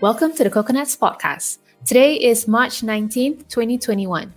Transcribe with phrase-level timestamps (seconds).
[0.00, 1.58] Welcome to the Coconuts Podcast.
[1.84, 4.32] Today is March 19th, 2021.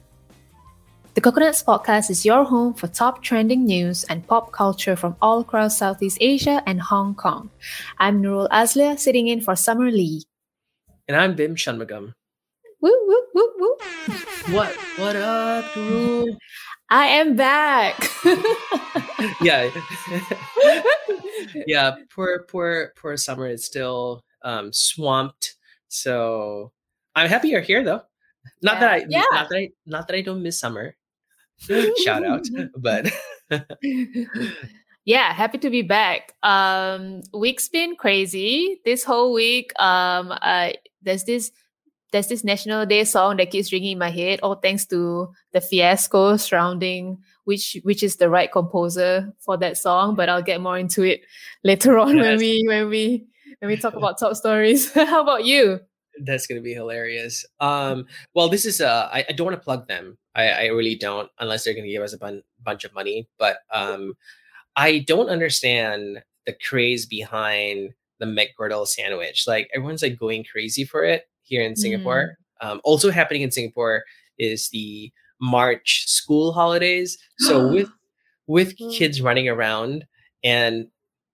[1.13, 5.41] The Coconuts Podcast is your home for top trending news and pop culture from all
[5.41, 7.51] across Southeast Asia and Hong Kong.
[7.99, 10.23] I'm Nurul Azlia, sitting in for Summer Lee.
[11.07, 12.13] And I'm Bim Shanmugam.
[12.81, 13.77] Woo, woo, woo, woo.
[14.55, 14.73] What?
[14.97, 16.37] What up, Nurul?
[16.89, 18.09] I am back.
[19.41, 19.69] yeah.
[21.67, 25.55] yeah, poor, poor, poor Summer is still um, swamped.
[25.87, 26.71] So
[27.15, 28.01] I'm happy you're here, though.
[28.61, 28.79] Not Yeah.
[28.79, 29.23] that I, Yeah.
[29.31, 30.95] not that I, not that I don't miss summer.
[32.03, 32.45] Shout out,
[32.77, 33.11] but
[35.05, 36.33] yeah, happy to be back.
[36.43, 38.81] Um, week's been crazy.
[38.85, 40.71] This whole week, um, uh,
[41.01, 41.51] there's this
[42.11, 44.39] there's this National Day song that keeps ringing in my head.
[44.43, 50.15] All thanks to the fiasco surrounding which which is the right composer for that song.
[50.15, 51.21] But I'll get more into it
[51.63, 53.27] later on when we when we
[53.61, 54.91] when we talk about top stories.
[54.93, 55.79] How about you?
[56.25, 57.45] that's gonna be hilarious.
[57.61, 60.17] Um, well, this is uh, I, I don't want to plug them.
[60.35, 63.29] I, I really don't, unless they're gonna give us a bun- bunch of money.
[63.39, 64.15] But um,
[64.75, 69.45] I don't understand the craze behind the McGriddle sandwich.
[69.47, 72.35] Like everyone's like going crazy for it here in Singapore.
[72.59, 74.03] Um, also happening in Singapore
[74.37, 77.17] is the March school holidays.
[77.39, 77.89] So with
[78.47, 78.93] with Mm.
[78.93, 80.03] kids running around
[80.43, 80.87] and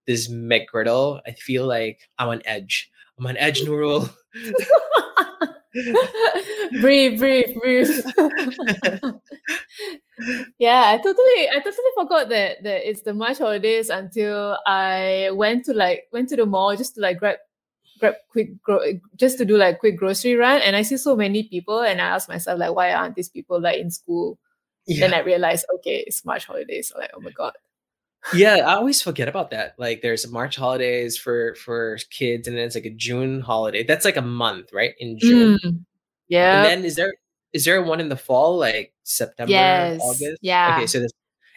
[0.07, 2.89] this McGriddle, I feel like I'm on edge.
[3.19, 4.09] I'm on edge, Nurul.
[6.81, 7.89] breathe, breathe, breathe.
[10.59, 15.65] yeah, I totally, I totally forgot that that it's the March holidays until I went
[15.65, 17.37] to like went to the mall just to like grab
[17.99, 21.43] grab quick gro- just to do like quick grocery run, and I see so many
[21.43, 24.39] people, and I ask myself like, why aren't these people like in school?
[24.87, 26.89] Then I realized, okay, it's March holidays.
[26.89, 27.53] So like, oh my god.
[28.33, 32.65] Yeah i always forget about that like there's march holidays for for kids and then
[32.65, 35.85] it's like a june holiday that's like a month right in june Mm,
[36.27, 36.57] yeah.
[36.57, 37.13] and then is there
[37.53, 40.75] is there one in the fall like september Yes, august yeah.
[40.75, 41.11] okay so this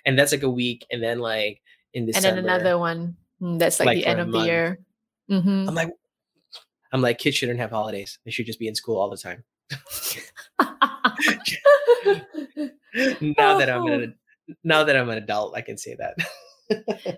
[0.05, 1.61] and that's like a week and then like
[1.93, 3.17] in the and then another one.
[3.43, 4.79] Mm, that's like, Like the end of the year.
[5.29, 5.67] Mhm.
[5.69, 5.91] i'm like
[6.93, 9.43] i'm like kids shouldn't have holidays they should just be in school all the time
[13.21, 14.15] now that i'm an
[14.65, 16.15] now that i'm an adult i can say that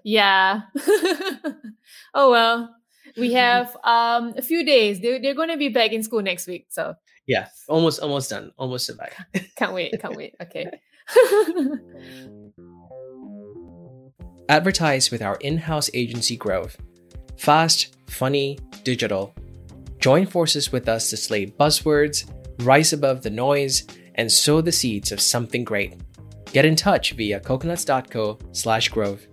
[0.05, 0.63] yeah.
[2.15, 2.75] oh well.
[3.17, 5.01] We have um a few days.
[5.01, 6.67] They they're gonna be back in school next week.
[6.71, 6.95] So
[7.27, 9.15] yeah almost almost done almost survived
[9.57, 9.95] can't wait.
[10.01, 10.35] Can't wait.
[10.43, 10.69] Okay.
[14.49, 16.77] Advertise with our in house agency Grove.
[17.37, 19.35] Fast, funny, digital.
[19.99, 22.29] Join forces with us to slay buzzwords,
[22.61, 23.87] rise above the noise,
[24.17, 25.95] and sow the seeds of something great.
[26.53, 29.27] Get in touch via coconuts.co slash grove.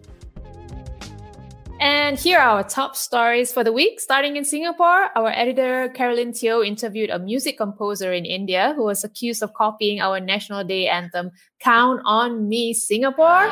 [1.80, 4.02] And here are our top stories for the week.
[4.02, 9.06] Starting in Singapore, our editor Carolyn Teo interviewed a music composer in India who was
[9.06, 11.32] accused of copying our national day anthem,
[11.62, 13.48] Count on Me Singapore.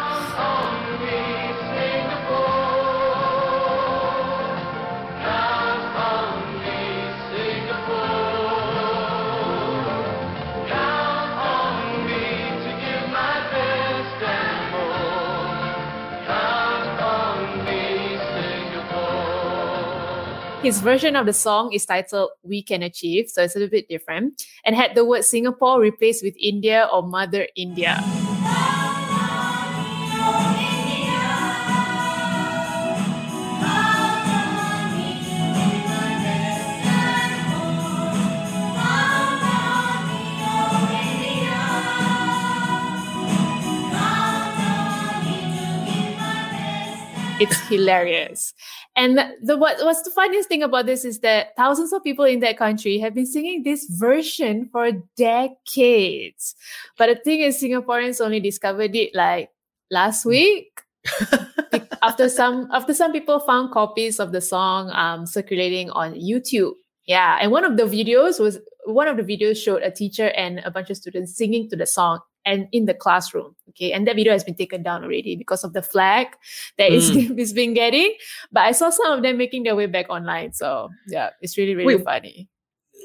[20.68, 23.88] His version of the song is titled We Can Achieve, so it's a little bit
[23.88, 28.04] different, and had the word Singapore replaced with India or Mother India.
[47.40, 48.54] It's hilarious.
[48.98, 52.40] And the what what's the funniest thing about this is that thousands of people in
[52.40, 56.56] that country have been singing this version for decades.
[56.98, 59.52] But the thing is, Singaporeans only discovered it like
[59.92, 60.82] last week.
[62.02, 66.74] after some after some people found copies of the song um, circulating on YouTube.
[67.06, 70.60] Yeah, and one of the videos was one of the videos showed a teacher and
[70.66, 73.56] a bunch of students singing to the song and in the classroom.
[73.70, 76.28] Okay, and that video has been taken down already because of the flag
[76.80, 78.16] that it's been getting.
[78.52, 80.54] But I saw some of them making their way back online.
[80.54, 82.06] So yeah, it's really really Wait.
[82.06, 82.48] funny.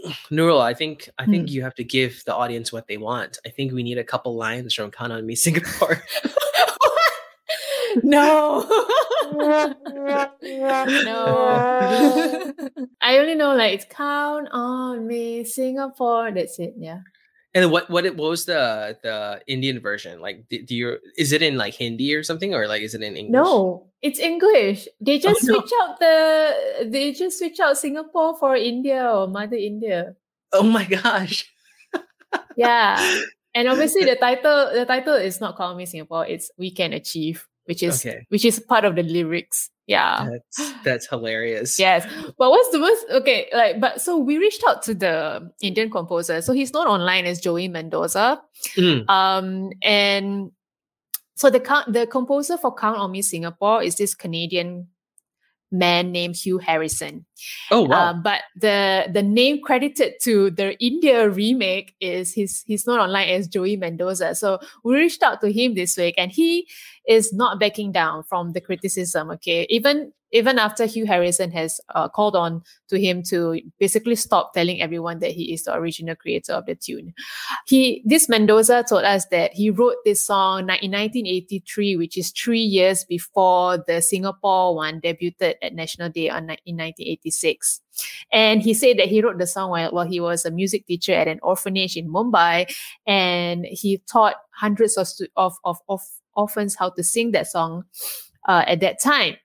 [0.30, 1.54] Nurul, I think I think Hmm.
[1.54, 3.38] you have to give the audience what they want.
[3.44, 6.02] I think we need a couple lines from Count on Me Singapore.
[8.02, 8.64] no.
[9.32, 9.74] no.
[13.00, 16.30] I only know like it's count on me, Singapore.
[16.32, 16.74] That's it.
[16.78, 17.00] Yeah.
[17.54, 20.20] And what what it- what was the the Indian version?
[20.20, 23.02] Like do, do you is it in like Hindi or something or like is it
[23.02, 23.32] in English?
[23.32, 24.88] No, It's English.
[25.00, 25.54] They Oh, just no.
[25.60, 26.16] switch out the
[26.90, 30.16] they just switch out Singapore for India or Mother India.
[30.52, 31.48] Oh my gosh.
[32.56, 32.96] Yeah.
[33.54, 37.46] and obviously the title the title is not Call Me Singapore, it's We Can Achieve,
[37.66, 38.26] which is Okay.
[38.28, 39.70] which is part of the lyrics.
[39.86, 40.28] Yeah.
[40.30, 41.78] That's that's hilarious.
[41.78, 42.06] Yes.
[42.38, 46.40] But what's the most okay, like but so we reached out to the Indian composer.
[46.42, 48.40] So he's known online as Joey Mendoza.
[48.76, 49.08] Mm.
[49.10, 50.52] Um and
[51.34, 54.88] so the count the composer for Count on Me Singapore is this Canadian
[55.72, 57.24] man named Hugh Harrison.
[57.70, 58.10] Oh wow.
[58.10, 63.30] Um, but the the name credited to the India remake is he's he's known online
[63.30, 64.34] as Joey Mendoza.
[64.34, 66.68] So we reached out to him this week, and he
[67.08, 69.30] is not backing down from the criticism.
[69.30, 74.54] Okay, even even after Hugh Harrison has uh, called on to him to basically stop
[74.54, 77.14] telling everyone that he is the original creator of the tune.
[77.66, 82.60] He this Mendoza told us that he wrote this song in 1983, which is three
[82.60, 87.80] years before the Singapore one debuted at National Day on in 1986.
[88.32, 91.12] And he said that he wrote the song while, while he was a music teacher
[91.12, 92.74] at an orphanage in Mumbai,
[93.06, 96.00] and he taught hundreds of of, of, of
[96.34, 97.84] orphans how to sing that song
[98.48, 99.36] uh, at that time.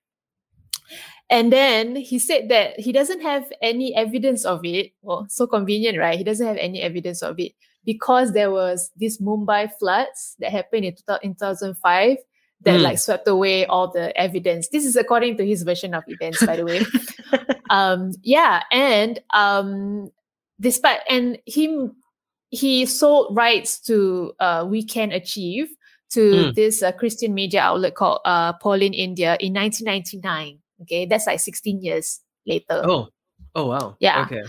[1.30, 4.94] And then he said that he doesn't have any evidence of it.
[5.02, 6.18] Well, so convenient, right?
[6.18, 7.52] He doesn't have any evidence of it
[7.84, 12.18] because there was this Mumbai floods that happened in, 2000 in 2005
[12.62, 12.84] that Mm.
[12.84, 14.70] like swept away all the evidence.
[14.70, 16.82] This is according to his version of events, by the way.
[17.70, 20.10] um, yeah, and um,
[20.60, 21.96] despite and him,
[22.50, 25.70] he sold rights to uh, We Can Achieve
[26.12, 26.56] to Mm.
[26.56, 30.60] this uh, Christian media outlet called uh, Pauline India in 1999.
[30.84, 32.82] Okay, that's like 16 years later.
[32.86, 33.08] oh.
[33.56, 33.96] Oh wow.
[34.00, 34.22] Yeah.
[34.26, 34.44] Okay.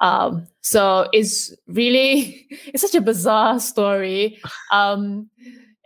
[0.00, 4.38] Um, so it's really it's such a bizarre story.
[4.70, 5.30] Um,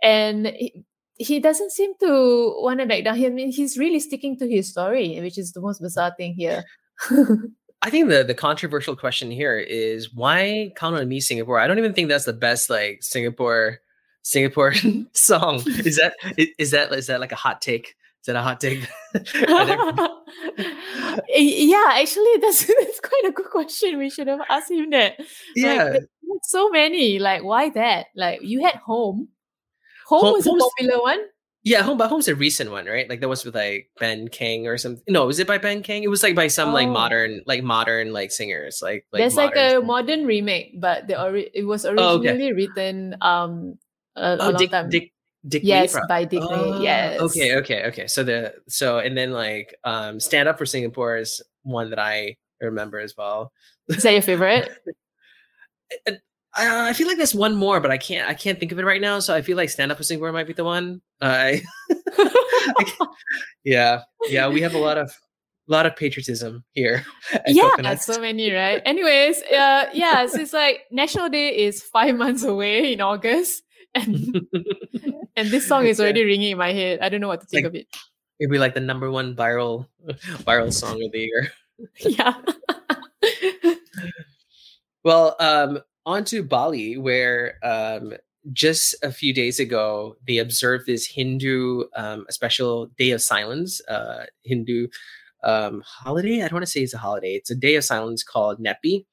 [0.03, 0.83] and he,
[1.15, 3.15] he doesn't seem to want to back down.
[3.23, 6.63] I mean, he's really sticking to his story, which is the most bizarre thing here.
[7.87, 11.57] I think the the controversial question here is why count on me Singapore?
[11.57, 13.79] I don't even think that's the best like Singapore
[14.23, 14.73] Singapore
[15.13, 15.63] song.
[15.85, 16.13] Is that
[16.57, 17.95] is that is that like a hot take?
[18.19, 18.85] Is that a hot take?
[19.35, 20.09] Never-
[21.33, 23.97] yeah, actually, that's that's quite a good question.
[23.99, 25.17] We should have asked him that.
[25.55, 25.83] yeah.
[25.93, 26.03] Like,
[26.43, 27.19] so many.
[27.19, 28.07] Like, why that?
[28.17, 29.29] Like, you had home.
[30.07, 31.19] Home, Home- was a popular one.
[31.67, 33.09] Yeah, Home but Home's a recent one, right?
[33.09, 35.03] Like that was with like Ben King or something.
[35.09, 36.03] No, was it by Ben King?
[36.03, 36.91] It was like by some like Oh.
[36.95, 38.79] modern, like modern like singers.
[38.81, 42.29] Like, like There's like a modern remake, but the ori- it was Oh, okay.
[42.29, 43.77] originally written um
[44.15, 44.89] a, a oh, long Dick, time.
[44.89, 45.11] Dick
[45.47, 46.47] Dick yes, Lee, by Dick Lee.
[46.49, 47.19] Oh, Yes.
[47.19, 48.07] Okay, okay, okay.
[48.07, 52.37] So the so and then like um Stand Up for Singapore is one that I
[52.61, 53.51] remember as well.
[53.89, 54.71] Is that your favorite?
[56.57, 58.85] I, I feel like there's one more, but I can't I can't think of it
[58.85, 59.19] right now.
[59.19, 61.01] So I feel like Stand Up for Singapore might be the one.
[61.21, 61.61] Uh, I,
[63.63, 64.47] yeah, yeah.
[64.47, 65.11] We have a lot of
[65.67, 67.05] lot of patriotism here.
[67.47, 68.05] yeah, Coconuts.
[68.05, 68.81] so many, right?
[68.85, 73.63] Anyways, uh, yeah, so it's like National Day is five months away in August,
[73.93, 74.41] and
[75.35, 76.03] and this song is Yeah.
[76.05, 76.99] already ringing in my head.
[77.01, 77.87] I don't know what to think Like- of it.
[78.39, 79.87] It'd be like the number one viral
[80.45, 81.51] viral song of the year.
[82.01, 82.35] Yeah.
[85.03, 88.13] Well, um, on to Bali, where um,
[88.53, 93.81] just a few days ago they observed this Hindu, um, a special day of silence,
[93.89, 94.87] uh, Hindu
[95.43, 96.37] um, holiday.
[96.37, 97.33] I don't want to say it's a holiday.
[97.35, 99.05] It's a day of silence called Nyepi.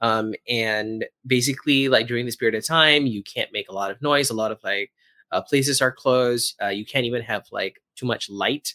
[0.00, 4.00] Um, and basically, like during this period of time, you can't make a lot of
[4.00, 4.30] noise.
[4.30, 4.90] A lot of like
[5.30, 6.56] uh, places are closed.
[6.62, 8.74] Uh, you can't even have like too much light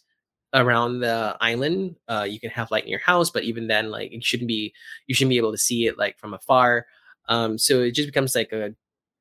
[0.54, 1.96] around the island.
[2.08, 4.72] Uh, you can have light in your house, but even then, like it shouldn't be.
[5.08, 6.86] You shouldn't be able to see it like from afar.
[7.28, 8.74] Um, so it just becomes like a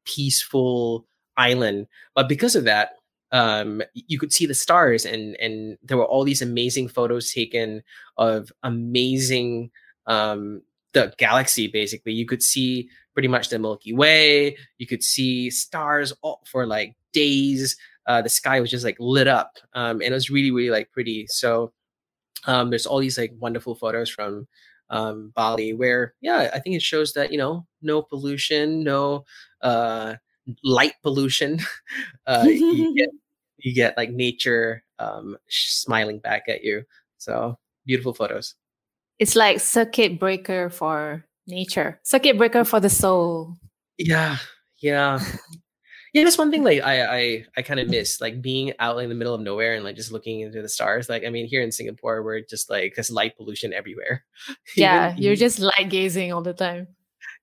[0.04, 1.06] peaceful
[1.37, 1.87] island.
[2.14, 2.96] But because of that,
[3.32, 7.82] um, you could see the stars, and and there were all these amazing photos taken
[8.16, 9.70] of amazing
[10.06, 11.66] um, the galaxy.
[11.66, 14.56] Basically, you could see pretty much the Milky Way.
[14.78, 17.76] You could see stars all, for like days.
[18.06, 20.92] Uh, the sky was just like lit up, um, and it was really really like
[20.92, 21.26] pretty.
[21.26, 21.73] So
[22.46, 24.46] um, there's all these like wonderful photos from
[24.90, 29.24] um, Bali where yeah, I think it shows that you know no pollution, no
[29.62, 30.14] uh,
[30.62, 31.60] light pollution.
[32.26, 33.08] uh, you get
[33.58, 36.84] you get like nature um, smiling back at you.
[37.18, 38.54] So beautiful photos.
[39.18, 43.56] It's like circuit breaker for nature, circuit breaker for the soul.
[43.96, 44.38] Yeah,
[44.78, 45.20] yeah,
[46.14, 46.25] yeah.
[46.25, 49.14] That's one thing like I I I kind of miss like being out in the
[49.14, 51.09] middle of nowhere and like just looking into the stars.
[51.11, 54.25] Like I mean, here in Singapore, we're just like there's light pollution everywhere.
[54.76, 56.88] Yeah, Even- you're just light gazing all the time.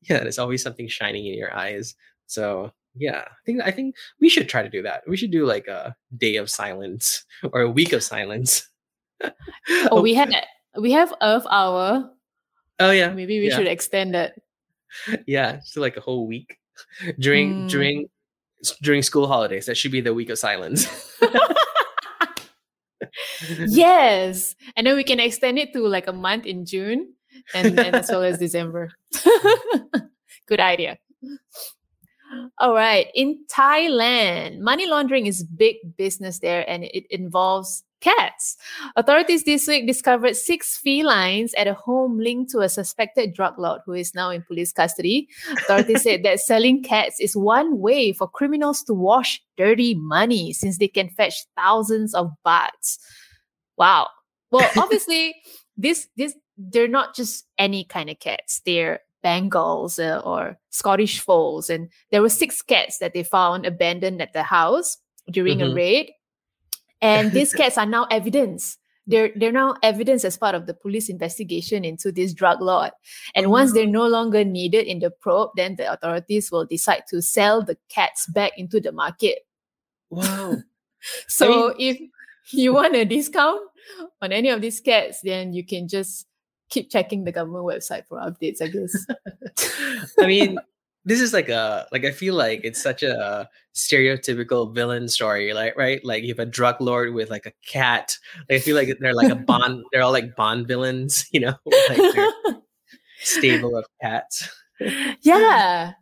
[0.09, 0.19] yeah.
[0.23, 1.93] There's always something shining in your eyes.
[2.25, 5.45] So yeah i think i think we should try to do that we should do
[5.45, 7.23] like a day of silence
[7.53, 8.67] or a week of silence
[9.89, 10.27] oh we had
[10.75, 12.11] we have earth hour
[12.83, 13.55] oh yeah maybe we yeah.
[13.55, 14.35] should extend that
[15.25, 16.59] yeah so like a whole week
[17.17, 17.69] during Mm.
[17.69, 18.09] during
[18.81, 20.87] during school holidays that should be the week of silence.
[23.67, 27.13] Yes and then we can extend it to like a month in june
[27.53, 28.91] and, as well as december.
[30.47, 30.97] Good idea.
[32.59, 38.57] All right in thailand money laundering is big business there and it involves cats
[38.95, 43.79] authorities this week discovered six felines at a home linked to a suspected drug lord
[43.85, 48.27] who is now in police custody authorities said that selling cats is one way for
[48.27, 52.99] criminals to wash dirty money since they can fetch thousands of bahts
[53.77, 54.09] Wow.
[54.51, 55.35] Well, obviously,
[55.77, 58.61] this this they're not just any kind of cats.
[58.65, 64.21] They're Bengals uh, or Scottish Folds, and there were six cats that they found abandoned
[64.21, 64.97] at the house
[65.31, 65.75] during a Mhm.
[65.75, 66.11] raid.
[67.01, 68.77] And these cats are now evidence.
[69.07, 72.91] They're they're now evidence as part of the police investigation into this drug lord.
[73.35, 77.03] And oh, once they're no longer needed in the probe, then the authorities will decide
[77.09, 79.39] to sell the cats back into the market.
[80.09, 80.55] wow
[81.27, 81.99] So if
[82.51, 83.61] you want a discount
[84.21, 86.27] on any of these cats, then you can just
[86.69, 89.05] keep checking the government website for updates, I guess.
[90.19, 90.57] I mean,
[91.05, 95.75] this is like a like I feel like it's such a stereotypical villain story, like
[95.77, 96.03] right?
[96.05, 98.15] Like you have a drug lord with like a cat.
[98.49, 99.83] Like, I feel like they're like a Bond.
[99.91, 101.55] They're all like Bond villains, you know,
[101.89, 101.99] like
[103.21, 104.49] stable of cats.
[105.21, 105.93] yeah.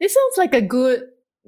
[0.00, 1.02] This sounds like a good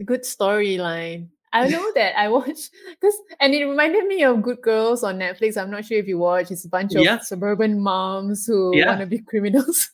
[0.04, 1.28] good storyline.
[1.52, 5.56] I know that I watched because and it reminded me of Good Girls on Netflix.
[5.60, 6.52] I'm not sure if you watch.
[6.52, 7.18] It's a bunch of Yeah.
[7.18, 8.86] suburban moms who Yeah.
[8.86, 9.90] want to be criminals.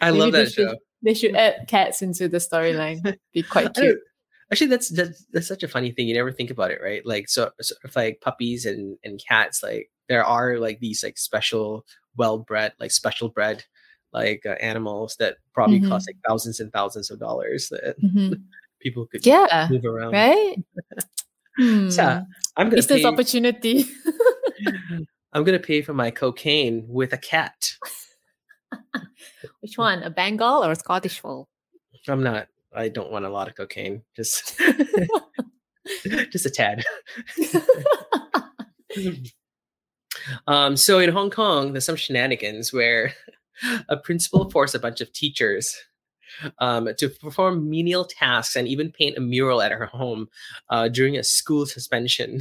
[0.00, 0.76] I love that should- show.
[1.02, 3.16] They should add cats into the storyline.
[3.34, 3.98] Be quite cute.
[4.52, 6.08] Actually, that's, that's that's such a funny thing.
[6.08, 7.04] You never think about it, right?
[7.06, 9.62] Like so, sort of like puppies and and cats.
[9.62, 11.84] Like there are like these like special,
[12.16, 13.64] well bred, like special bred,
[14.12, 18.42] like uh, animals that probably cost like thousands and thousands of dollars that Mhm.
[18.80, 19.68] people could Yeah.
[19.70, 20.12] move around.
[20.12, 20.56] Right?
[21.58, 21.90] Hmm.
[21.90, 22.02] So
[22.56, 23.84] I'm gonna Business pay, opportunity.
[25.32, 27.72] I'm gonna pay for my cocaine with a cat.
[29.60, 30.02] Which one?
[30.02, 31.46] A Bengal or a Scottish fold?
[32.08, 32.48] I'm not.
[32.74, 34.02] I don't want a lot of cocaine.
[34.14, 34.58] Just
[36.30, 36.84] just a tad.
[40.46, 43.12] um, so in Hong Kong, there's some shenanigans where
[43.88, 45.74] a principal forced a bunch of teachers
[46.58, 50.28] um, to perform menial tasks and even paint a mural at her home
[50.70, 52.40] uh, during a school suspension.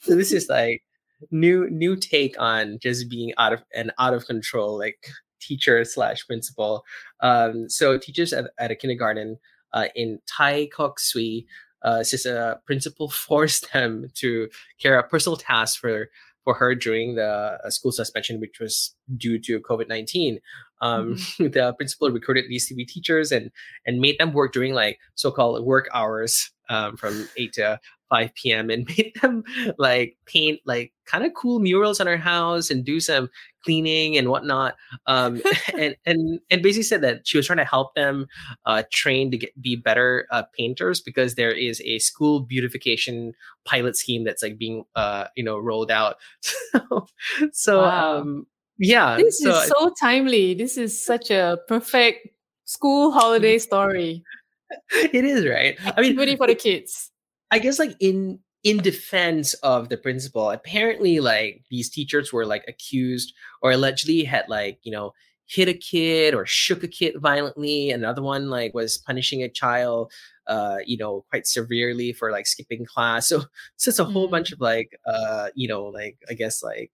[0.00, 0.82] so this is like
[1.30, 5.08] new new take on just being out of and out of control, like
[5.40, 6.84] teacher slash principal.
[7.20, 9.38] Um, so teachers at, at a kindergarten
[9.72, 11.46] uh, in Tai Kok Tsui
[11.82, 14.48] uh, says a principal forced them to
[14.80, 16.08] carry out personal tasks for
[16.44, 20.40] for her during the uh, school suspension, which was due to COVID nineteen.
[20.80, 23.50] Um, The principal recruited these be teachers and
[23.86, 28.34] and made them work during like so called work hours um, from eight to 5
[28.34, 28.70] p.m.
[28.70, 29.44] and made them
[29.78, 33.28] like paint like kind of cool murals on her house and do some
[33.64, 34.76] cleaning and whatnot.
[35.06, 35.40] Um,
[35.78, 38.26] and and and basically said that she was trying to help them
[38.66, 43.34] uh, train to get be better uh, painters because there is a school beautification
[43.64, 46.16] pilot scheme that's like being uh, you know rolled out.
[46.40, 47.06] so
[47.52, 48.18] so Wow.
[48.20, 48.46] um,
[48.78, 50.54] yeah, This so is so timely.
[50.54, 52.28] This is such a perfect
[52.64, 54.22] school holiday story.
[54.92, 55.76] it is right.
[55.96, 57.10] I mean, Activity for the kids.
[57.50, 62.64] I guess like in in defense of the principal, apparently like these teachers were like
[62.68, 63.32] accused
[63.62, 65.12] or allegedly had like, you know,
[65.46, 67.90] hit a kid or shook a kid violently.
[67.90, 70.12] Another one like was punishing a child
[70.46, 73.28] uh, you know, quite severely for like skipping class.
[73.28, 73.40] So
[73.76, 74.30] so it's a whole Mm.
[74.32, 76.90] bunch of like uh, you know, like I guess like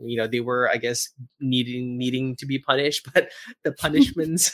[0.00, 1.08] you know, they were I guess
[1.40, 3.30] needing needing to be punished, but
[3.64, 4.52] the punishments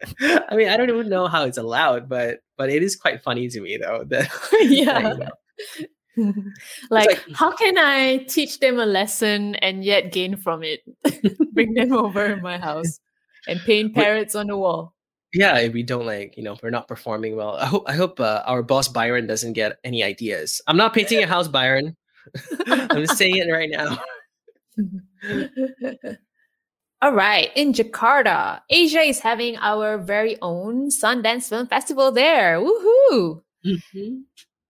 [0.20, 3.48] I mean, I don't even know how it's allowed, but but it is quite funny
[3.48, 4.04] to me though.
[4.08, 4.28] That
[4.62, 5.14] yeah.
[6.16, 6.42] you know,
[6.90, 10.80] like, like- how can I teach them a lesson and yet gain from it?
[11.52, 13.00] Bring them over in my house
[13.48, 14.94] and paint parrots on the wall.
[15.34, 17.56] yeah, if we don't like, you know, if we're not performing well.
[17.56, 20.60] I hope I hope uh, our boss Byron doesn't get any ideas.
[20.66, 21.96] I'm not painting a house, Byron.
[22.68, 23.98] I'm just saying it right now.
[27.02, 32.58] All right, in Jakarta, Asia is having our very own Sundance Film Festival there.
[32.58, 33.42] Woohoo!
[33.66, 34.24] Mm-hmm.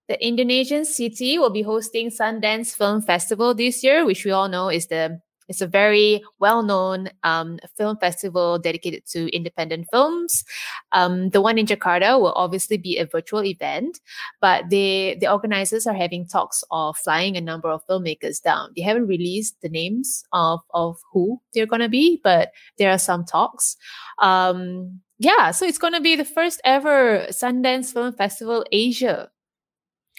[0.08, 4.68] The Indonesian city will be hosting Sundance Film Festival this year, which we all know
[4.68, 10.44] is the it's a very well-known um, film festival dedicated to independent films.
[10.92, 14.00] Um, the one in Jakarta will obviously be a virtual event,
[14.40, 18.70] but they the organizers are having talks of flying a number of filmmakers down.
[18.76, 23.24] They haven't released the names of of who they're gonna be, but there are some
[23.24, 23.76] talks.
[24.20, 29.30] Um, yeah, so it's gonna be the first ever Sundance Film Festival Asia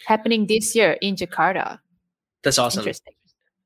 [0.06, 1.80] happening this year in Jakarta.
[2.44, 2.82] That's awesome.
[2.82, 3.14] Interesting.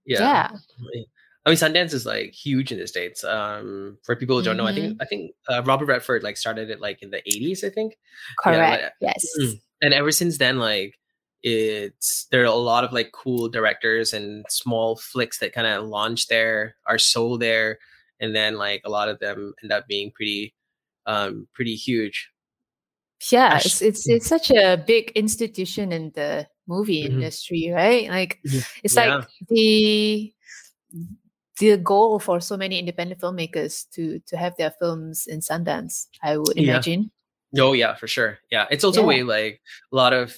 [0.06, 0.20] Yeah.
[0.22, 1.01] Yeah.
[1.50, 3.24] I mean, Sundance is like huge in the states.
[3.24, 6.70] Um, for people who don't know, I think I think uh, Robert Redford like started
[6.70, 7.98] it like in the '80s, I think.
[8.44, 8.84] Correct.
[8.84, 9.25] like- yes.
[9.41, 9.62] Mm.
[9.82, 10.96] And ever since then, like
[11.44, 15.86] it's there are a lot of like cool directors and small flicks that kind of
[15.88, 17.79] launch there, are sold there,
[18.20, 20.53] and then like a lot of them end up being pretty,
[21.06, 22.29] um, pretty huge.
[23.32, 27.10] Yeah, it's it's it's such a big institution in the movie Mhm.
[27.12, 28.10] industry, right?
[28.10, 28.68] Like Mhm.
[28.84, 29.15] it's Yeah.
[29.15, 30.34] like the
[31.60, 36.08] the goal for so many independent filmmakers to to have their films in Sundance.
[36.24, 36.74] I would Yeah.
[36.74, 37.12] imagine.
[37.58, 38.39] Oh yeah, for sure.
[38.51, 39.08] Yeah, it's also Yeah.
[39.08, 39.62] way like
[39.92, 40.36] a lot of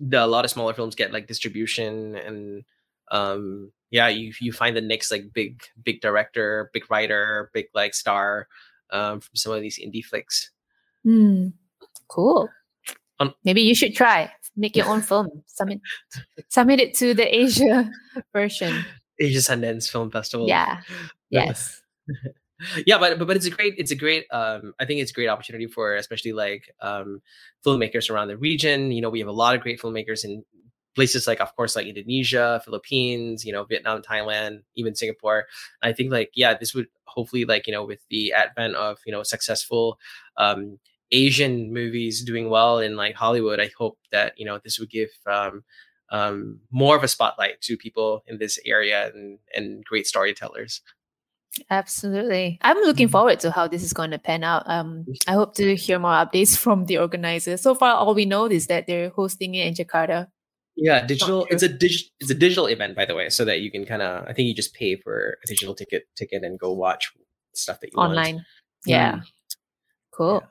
[0.00, 2.64] the a lot of smaller films get like distribution and
[3.10, 7.94] um yeah, you you find the next like big big director, big writer, big like
[7.94, 8.48] star
[8.90, 10.50] um from some of these indie flicks.
[11.04, 11.48] Hmm.
[12.08, 12.48] Cool.
[13.20, 15.28] Um, Maybe you should try make your own film.
[15.46, 15.80] Submit
[16.48, 17.90] submit it to the Asia
[18.32, 18.84] version.
[19.18, 20.48] Asia Sundance Film Festival.
[20.48, 20.80] Yeah.
[21.30, 21.82] Yes.
[22.86, 25.14] yeah, but, but but it's a great it's a great um I think it's a
[25.14, 27.20] great opportunity for especially like um
[27.64, 28.92] filmmakers around the region.
[28.92, 30.44] You know, we have a lot of great filmmakers in
[30.94, 35.46] places like of course like Indonesia, Philippines, you know, Vietnam, Thailand, even Singapore.
[35.82, 39.12] I think like yeah, this would hopefully like, you know, with the advent of, you
[39.12, 39.98] know, successful
[40.36, 40.78] um
[41.10, 45.10] Asian movies doing well in like Hollywood, I hope that, you know, this would give
[45.26, 45.64] um
[46.14, 50.80] um, more of a spotlight to people in this area and, and great storytellers.
[51.70, 52.58] Absolutely.
[52.62, 53.12] I'm looking Mhm.
[53.16, 54.62] forward to how this is going to pan out.
[54.66, 57.62] Um, I hope to hear more updates from the organizers.
[57.62, 60.28] So far, all we know is that they're hosting it in Jakarta.
[60.76, 61.46] Yeah, digital.
[61.50, 62.10] It's a digital.
[62.18, 64.26] It's a digital event, by the way, so that you can kind of.
[64.26, 67.12] I think you just pay for a digital ticket ticket and go watch
[67.54, 68.10] stuff that you want.
[68.10, 68.44] online.
[68.84, 69.12] Yeah.
[69.12, 69.22] Mm.
[70.10, 70.40] Cool.
[70.42, 70.48] Yeah.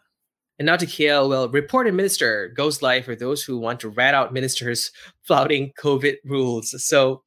[0.60, 1.30] And now to KL.
[1.30, 4.92] Well, reported minister goes live for those who want to rat out ministers
[5.24, 6.74] flouting COVID rules.
[6.84, 7.24] So,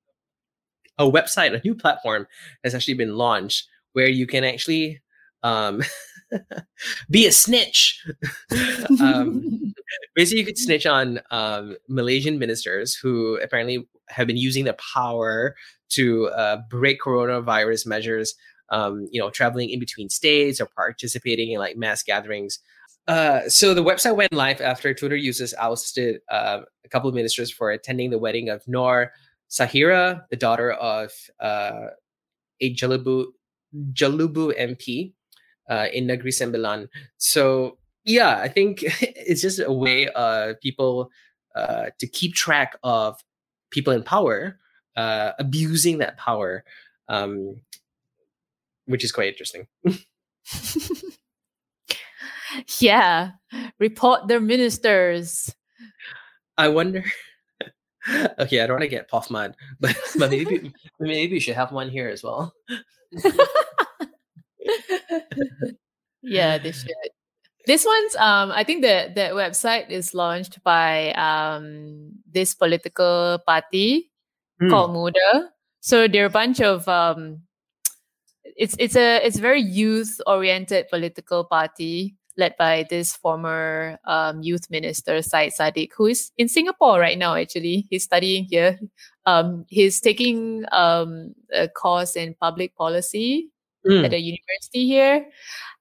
[0.99, 2.27] a website, a new platform
[2.65, 5.03] has actually been launched where you can actually
[5.43, 5.83] um,
[7.11, 8.05] be a snitch.
[9.01, 9.75] um,
[10.15, 15.55] basically, you could snitch on um, Malaysian ministers who apparently have been using their power
[15.91, 18.35] to uh, break coronavirus measures.
[18.71, 22.59] Um, you know, traveling in between states or participating in like mass gatherings.
[23.09, 27.51] Uh, so the website went live after Twitter users ousted uh, a couple of ministers
[27.51, 29.13] for attending the wedding of Noor
[29.49, 31.89] Sahira, the daughter of uh,
[32.61, 33.27] a Jelebu
[33.93, 35.13] Jelebu MP
[35.69, 36.89] uh, in Negeri Sembilan.
[37.19, 41.11] So yeah, I think it's just a way uh, people
[41.55, 43.23] uh, to keep track of
[43.71, 44.59] people in power
[44.97, 46.65] uh, abusing that power,
[47.09, 47.61] um,
[48.87, 49.67] which is quite interesting.
[52.81, 53.33] yeah.
[53.79, 55.55] Report their ministers.
[56.59, 57.05] I wonder.
[58.39, 61.91] okay, I don't want to get POFMA'd, but but maybe maybe we should have one
[61.91, 62.55] here as well.
[66.23, 66.91] yeah, they should.
[67.67, 74.11] This one's um I think the the website is launched by um this political party
[74.61, 74.71] Hmm.
[74.71, 75.51] called Muda.
[75.81, 77.43] So there are a bunch of um
[78.57, 84.43] it's it's a it's a very youth oriented political party led by this former um,
[84.43, 87.35] youth minister Syed Saddiq, who is in Singapore right now.
[87.35, 88.79] Actually, he's studying here.
[89.27, 93.51] Um, he's taking um, a course in public policy
[93.87, 94.05] Mm.
[94.05, 95.27] at a university here.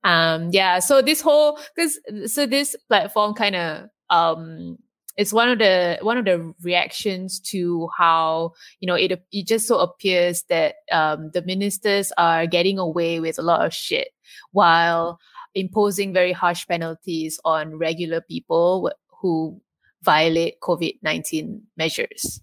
[0.03, 1.99] Um, yeah, so this whole because
[2.31, 4.77] so this platform kind of um
[5.17, 9.67] it's one of the one of the reactions to how you know it it just
[9.67, 14.09] so appears that um the ministers are getting away with a lot of shit
[14.51, 15.19] while
[15.55, 19.59] imposing very harsh penalties on regular people wh- who
[20.03, 22.41] violate COVID nineteen measures.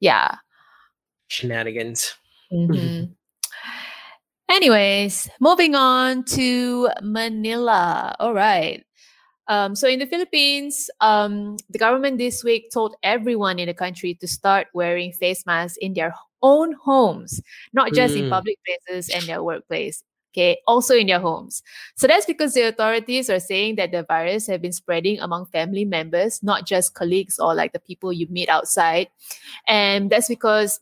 [0.00, 0.36] Yeah.
[1.28, 2.14] Shenanigans.
[2.52, 3.10] Mhm.
[4.48, 8.14] Anyways, moving on to Manila.
[8.20, 8.84] All right.
[9.48, 14.14] Um, so in the Philippines, um, the government this week told everyone in the country
[14.20, 17.40] to start wearing face masks in their own homes,
[17.72, 18.30] not just in Mm.
[18.30, 20.02] public places and their workplace.
[20.36, 21.62] Okay, also in their homes.
[21.96, 25.86] So that's because the authorities are saying that the virus have been spreading among family
[25.86, 29.08] members, not just colleagues or like the people you meet outside.
[29.66, 30.78] And that's because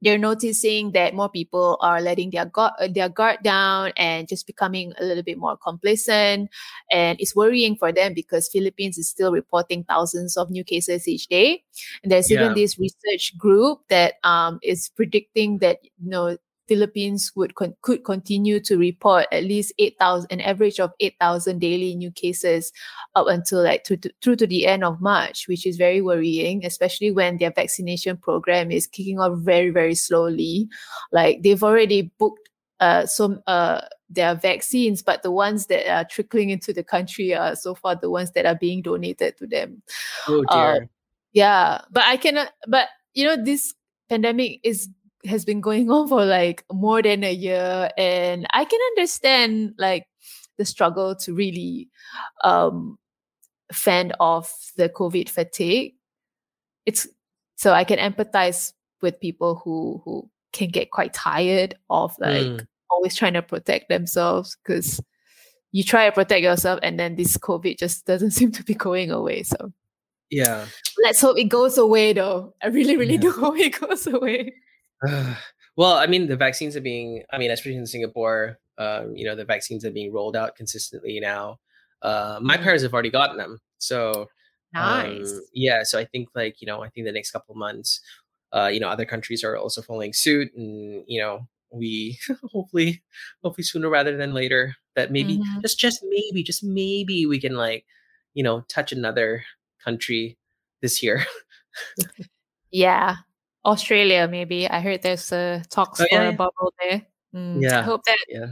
[0.00, 4.94] they're noticing that more people are letting their guard, their guard down and just becoming
[4.98, 6.48] a little bit more complacent
[6.90, 11.26] and it's worrying for them because philippines is still reporting thousands of new cases each
[11.26, 11.62] day
[12.02, 12.40] and there's yeah.
[12.40, 16.36] even this research group that um, is predicting that you know
[16.70, 21.96] Philippines would con- could continue to report at least 8,000, an average of 8,000 daily
[21.96, 22.70] new cases
[23.16, 26.64] up until like to, to, through to the end of March, which is very worrying,
[26.64, 30.68] especially when their vaccination program is kicking off very, very slowly.
[31.10, 36.50] Like they've already booked uh, some uh, their vaccines, but the ones that are trickling
[36.50, 39.82] into the country are so far the ones that are being donated to them.
[40.28, 40.56] Oh dear.
[40.56, 40.78] Uh,
[41.32, 42.52] yeah, but I cannot.
[42.68, 43.74] But you know, this
[44.08, 44.88] pandemic is
[45.24, 50.06] has been going on for like more than a year and i can understand like
[50.56, 51.88] the struggle to really
[52.44, 52.98] um
[53.72, 55.94] fend off the covid fatigue.
[56.86, 57.06] It's
[57.56, 62.66] so i can empathize with people who who can get quite tired of like mm.
[62.90, 65.00] always trying to protect themselves because
[65.72, 69.10] you try to protect yourself and then this covid just doesn't seem to be going
[69.10, 69.72] away so.
[70.32, 70.66] Yeah.
[71.02, 72.54] Let's hope it goes away though.
[72.62, 73.20] I really really yeah.
[73.20, 74.52] do hope it goes away
[75.76, 79.34] well, I mean, the vaccines are being, I mean, especially in Singapore, um, you know,
[79.34, 81.58] the vaccines are being rolled out consistently now.
[82.02, 82.62] Uh, my mm.
[82.62, 83.58] parents have already gotten them.
[83.78, 84.28] So,
[84.72, 85.32] nice.
[85.32, 85.82] Um, yeah.
[85.82, 88.00] So I think, like, you know, I think the next couple months,
[88.52, 90.50] uh, you know, other countries are also following suit.
[90.54, 92.18] And, you know, we
[92.52, 93.02] hopefully,
[93.42, 95.60] hopefully sooner rather than later, that maybe, mm-hmm.
[95.60, 97.84] just, just maybe, just maybe we can, like,
[98.34, 99.44] you know, touch another
[99.84, 100.38] country
[100.80, 101.24] this year.
[102.70, 103.16] yeah
[103.64, 104.68] Australia, maybe.
[104.68, 106.28] I heard there's a talks oh, for yeah.
[106.28, 107.02] a bubble there.
[107.34, 107.80] Mm, yeah.
[107.80, 108.18] I hope that.
[108.28, 108.46] Yeah.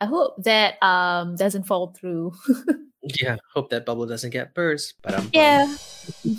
[0.00, 2.32] I hope that um doesn't fall through.
[3.02, 4.94] yeah, hope that bubble doesn't get burst.
[5.02, 5.74] But um, yeah.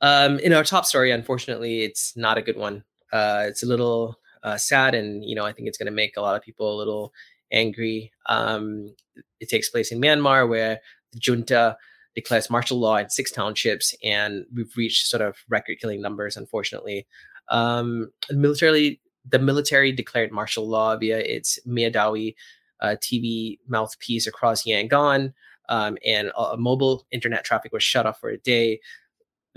[0.00, 2.84] um, in our top story, unfortunately, it's not a good one.
[3.12, 6.16] Uh, it's a little uh, sad, and you know, I think it's going to make
[6.16, 7.12] a lot of people a little
[7.52, 8.12] angry.
[8.26, 8.94] Um,
[9.40, 10.80] it takes place in Myanmar, where
[11.12, 11.76] the junta
[12.14, 17.06] declares martial law in six townships, and we've reached sort of record-killing numbers, unfortunately.
[17.48, 22.34] Um, militarily, the military declared martial law via its Myawaddy
[22.80, 25.32] uh, TV mouthpiece across Yangon,
[25.68, 28.80] um, and uh, mobile internet traffic was shut off for a day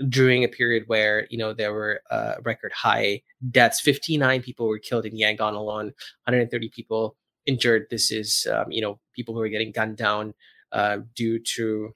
[0.08, 3.80] during a period where you know there were uh, record high deaths.
[3.80, 5.86] 59 people were killed in Yangon alone,
[6.24, 7.16] 130 people
[7.46, 7.86] injured.
[7.90, 10.34] This is um, you know people who are getting gunned down
[10.72, 11.94] uh, due to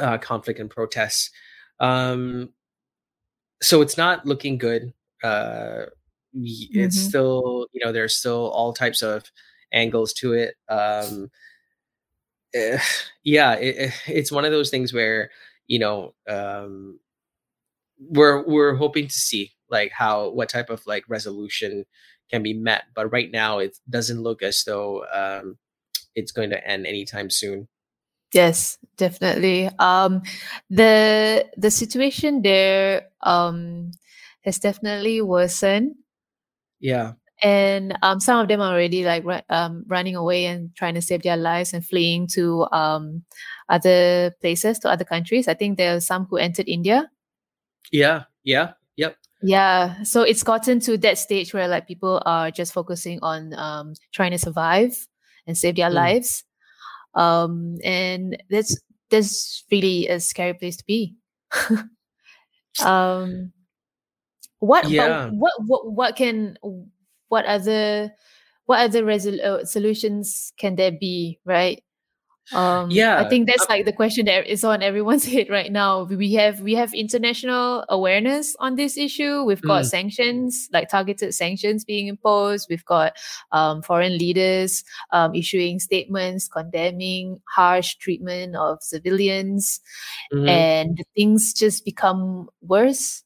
[0.00, 1.30] uh, conflict and protests.
[1.80, 2.50] Um,
[3.62, 4.92] so it's not looking good.
[5.22, 5.86] Uh,
[6.34, 7.08] it's mm-hmm.
[7.08, 9.30] still, you know, there's still all types of
[9.72, 10.54] angles to it.
[10.68, 11.30] Um,
[12.54, 12.78] eh,
[13.24, 15.30] yeah, it, it's one of those things where
[15.66, 16.98] you know um,
[17.98, 21.84] we're we're hoping to see like how what type of like resolution
[22.30, 25.58] can be met, but right now it doesn't look as though um,
[26.14, 27.68] it's going to end anytime soon.
[28.34, 29.70] Yes, definitely.
[29.78, 30.22] Um,
[30.68, 33.92] the the situation there um
[34.42, 35.94] has definitely worsened.
[36.80, 37.12] Yeah.
[37.42, 41.22] And um, some of them are already like um, running away and trying to save
[41.22, 43.22] their lives and fleeing to um,
[43.68, 45.48] other places, to other countries.
[45.48, 47.10] I think there are some who entered India.
[47.90, 49.16] Yeah, yeah, yep.
[49.42, 53.94] Yeah, so it's gotten to that stage where like people are just focusing on um,
[54.12, 55.06] trying to survive
[55.46, 55.94] and save their mm.
[55.94, 56.44] lives
[57.14, 61.14] um, and that's that's really a scary place to be.
[62.84, 63.52] um,
[64.58, 65.28] what, yeah.
[65.30, 66.56] what what what can
[67.28, 68.10] what other
[68.66, 71.83] what other resol- uh, solutions can there be right
[72.52, 73.20] um yeah.
[73.20, 76.04] i think that's like the question that is on everyone's head right now.
[76.04, 79.42] We have we have international awareness on this issue.
[79.44, 79.86] We've got mm.
[79.86, 82.66] sanctions like targeted sanctions being imposed.
[82.68, 83.16] We've got
[83.52, 89.80] um, foreign leaders um, issuing statements condemning harsh treatment of civilians.
[90.32, 90.48] Mm-hmm.
[90.48, 93.22] and things just become worse.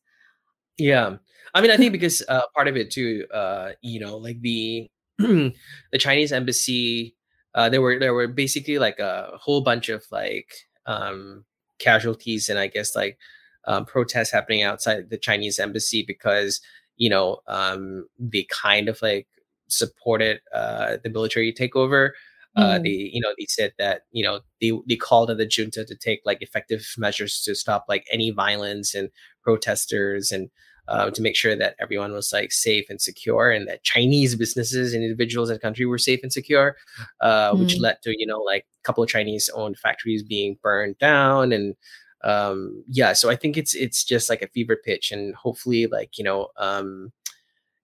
[0.76, 1.16] Yeah.
[1.54, 4.88] I mean i think because uh, part of it too uh you know like the
[5.18, 7.16] the chinese embassy
[7.54, 10.52] uh, there were there were basically like a whole bunch of like
[10.87, 11.44] um,
[11.78, 13.18] casualties and I guess like
[13.66, 16.61] um, protests happening outside the Chinese embassy because
[16.96, 19.26] you know um, they kind of like
[19.68, 22.11] supported uh, the military takeover.
[22.56, 22.82] Uh, mm.
[22.82, 25.94] they you know they said that you know they they called on the junta to
[25.94, 29.11] take like effective measures to stop like any violence and
[29.42, 30.50] protesters and
[30.88, 34.94] uh, to make sure that everyone was like safe and secure and that Chinese businesses
[34.94, 36.77] and individuals in the country were safe and secure,
[37.20, 37.61] uh, mm.
[37.61, 41.53] which led to, you know, like a couple of Chinese owned factories being burned down
[41.53, 41.77] and,
[42.24, 46.18] um yeah so i think it's it's just like a fever pitch and hopefully like
[46.18, 47.12] you know um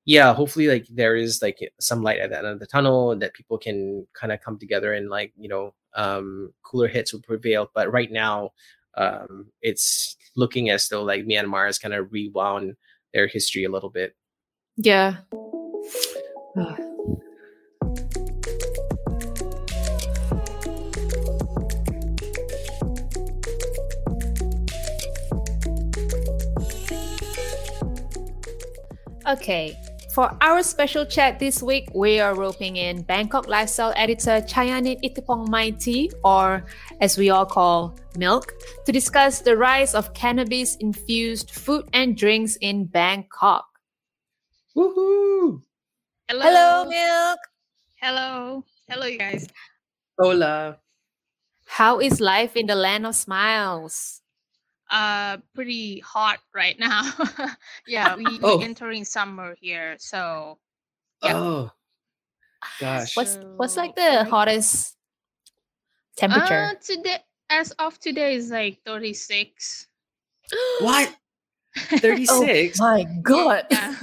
[0.07, 3.33] yeah hopefully like there is like some light at the end of the tunnel that
[3.33, 7.71] people can kind of come together and like you know um cooler hits will prevail
[7.75, 8.51] but right now
[8.97, 12.75] um it's looking as though like myanmar has kind of rewound
[13.14, 14.14] their history a little bit
[14.77, 15.16] Yeah.
[29.27, 29.74] Okay,
[30.14, 36.12] for our special chat this week, we are roping in Bangkok lifestyle editor Chayanit Itthipongmaetee,
[36.22, 36.64] or
[37.00, 38.55] as we all call Milk,
[38.87, 43.66] to discuss the rise of cannabis infused food and drinks in Bangkok.
[44.77, 45.62] Woohoo!
[46.29, 47.40] Hello, Milk.
[47.96, 48.64] Hello.
[48.88, 49.48] Hello, you guys.
[50.16, 50.79] Hola.
[51.66, 54.22] How is life in the land of smiles?
[54.90, 57.11] Uh, pretty hot right now.
[57.87, 58.59] yeah, we, Oh.
[58.59, 60.59] we're entering summer here, so
[61.23, 61.37] Yeah.
[61.37, 61.70] Oh
[62.81, 63.16] gosh.
[63.16, 64.97] What's what's like the hottest
[66.16, 66.70] temperature?
[66.70, 67.18] Uh, today,
[67.51, 69.88] as of today, is like thirty six.
[70.81, 71.14] What?
[71.77, 72.79] 36?
[72.79, 73.66] my god!
[73.70, 73.97] Yeah,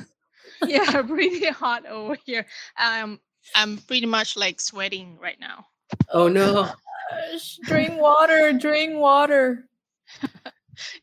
[0.65, 2.45] yeah, pretty hot over here.
[2.77, 3.19] Um,
[3.55, 5.67] I'm pretty much like sweating right now.
[6.11, 6.69] Oh no.
[7.11, 9.69] Gosh, drink water, drink water.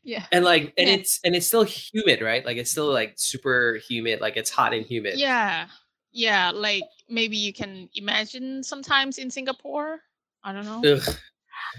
[0.02, 0.26] Yeah.
[0.32, 0.94] And like and Yeah.
[0.94, 2.44] it's and it's still humid, right?
[2.44, 5.18] Like it's still like super humid, like it's hot and humid.
[5.18, 5.68] Yeah,
[6.12, 6.50] yeah.
[6.50, 10.00] Like maybe you can imagine sometimes in Singapore.
[10.44, 10.82] I don't know.
[10.84, 11.02] Ugh.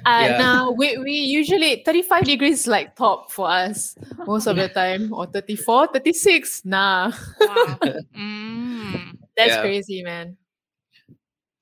[0.06, 0.38] Uh, Yeah.
[0.38, 3.96] no, we, we usually 35 degrees like top for us
[4.28, 6.66] most of the time, or 34, 36.
[6.66, 7.80] Nah, Wow.
[8.16, 9.62] mm, that's Yeah.
[9.62, 10.36] crazy, man.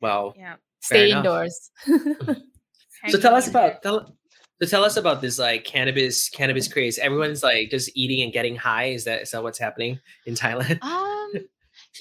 [0.02, 0.34] Wow.
[0.36, 0.56] yeah.
[0.82, 1.26] Stay enough.
[1.26, 1.72] indoors.
[3.10, 4.17] So tell us about tell
[4.62, 6.98] so tell us about this like cannabis cannabis craze.
[6.98, 8.86] Everyone's like just eating and getting high.
[8.86, 10.80] Is that is that what's happening in Thailand?
[11.28, 11.34] Um,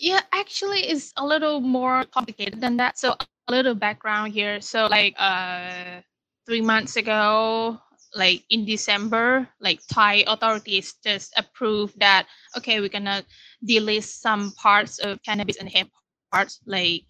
[0.01, 2.99] yeah, actually, it's a little more complicated than that.
[2.99, 3.17] So
[3.49, 4.61] a little background here.
[4.61, 6.01] So like uh,
[6.47, 7.79] three months ago,
[8.15, 13.25] like in December, like Thai authorities just approved that okay, we're gonna
[13.69, 15.91] delist some parts of cannabis and hemp
[16.33, 17.03] parts like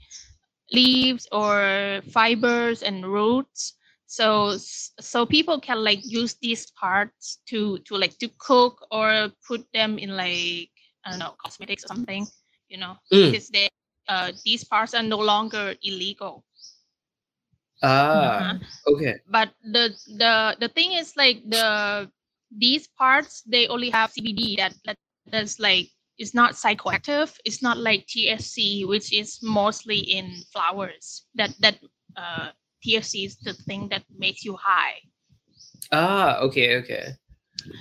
[0.72, 3.74] leaves or fibers and roots.
[4.06, 9.66] So so people can like use these parts to to like to cook or put
[9.72, 10.70] them in like
[11.04, 12.26] I don't know cosmetics or something,
[12.68, 13.32] you know, Mm.
[13.32, 13.68] because they
[14.08, 16.44] uh these parts are no longer illegal.
[17.82, 19.20] Ah, okay.
[19.28, 22.08] But the the the thing is like the
[22.50, 24.96] these parts they only have CBD that that
[25.30, 27.36] that's like it's not psychoactive.
[27.44, 31.26] It's not like THC, which is mostly in flowers.
[31.34, 31.78] That that
[32.16, 32.50] uh
[32.86, 35.02] THC is the thing that makes you high.
[35.92, 37.14] Ah, okay, okay.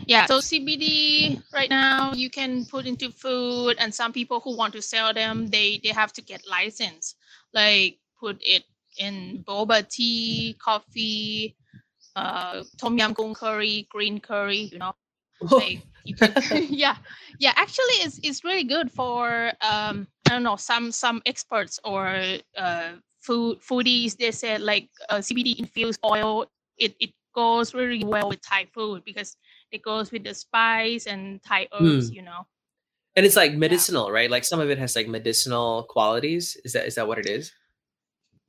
[0.07, 0.25] Yeah.
[0.25, 4.81] So CBD right now you can put into food, and some people who want to
[4.81, 7.15] sell them, they they have to get license,
[7.53, 8.63] like put it
[8.97, 11.55] in boba tea, coffee,
[12.15, 14.69] uh, tom yum goong curry, green curry.
[14.71, 14.93] You know,
[15.51, 16.33] like you can,
[16.69, 16.95] yeah,
[17.39, 17.53] yeah.
[17.55, 22.07] Actually, it's it's really good for um I don't know some some experts or
[22.57, 22.93] uh
[23.25, 24.17] food foodies.
[24.17, 26.45] They said like uh, CBD infused oil.
[26.77, 29.35] It it goes really well with Thai food because
[29.71, 32.11] it goes with the spice and Thai herbs.
[32.11, 32.45] You know.
[33.15, 34.29] And it's like medicinal, right?
[34.29, 36.57] Like some of it has like medicinal qualities.
[36.65, 37.51] Is that is that what it is?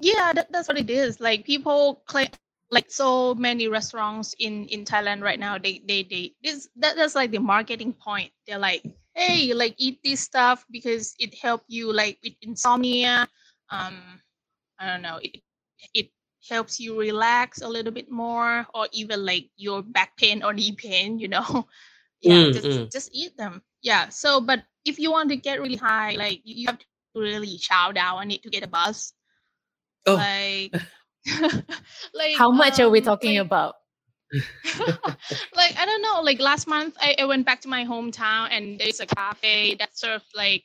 [0.00, 1.20] Yeah, that, that's what it is.
[1.20, 2.28] Like people claim
[2.70, 5.56] like so many restaurants in in Thailand right now.
[5.58, 8.32] They they they this that, that's like the marketing point.
[8.46, 8.82] They're like,
[9.14, 13.28] hey, like eat this stuff because it help you like with insomnia.
[13.70, 14.20] Um,
[14.78, 15.18] I don't know.
[15.22, 15.42] It
[15.94, 16.10] it
[16.48, 20.72] helps you relax a little bit more, or even like your back pain or knee
[20.72, 21.18] pain.
[21.18, 21.66] You know,
[22.22, 22.90] yeah, Mm, just mm.
[22.92, 23.62] just eat them.
[23.82, 24.08] Yeah.
[24.08, 27.58] So, but if you want to get really high, like you, you have to really
[27.58, 29.12] chow down on it to get a buzz
[30.06, 30.16] Oh.
[30.16, 30.74] like
[32.14, 33.74] like How much are we um, talking like, about?
[35.54, 38.78] like i don't know like last month I, I went back to my hometown and
[38.78, 40.64] there's a cafe that served like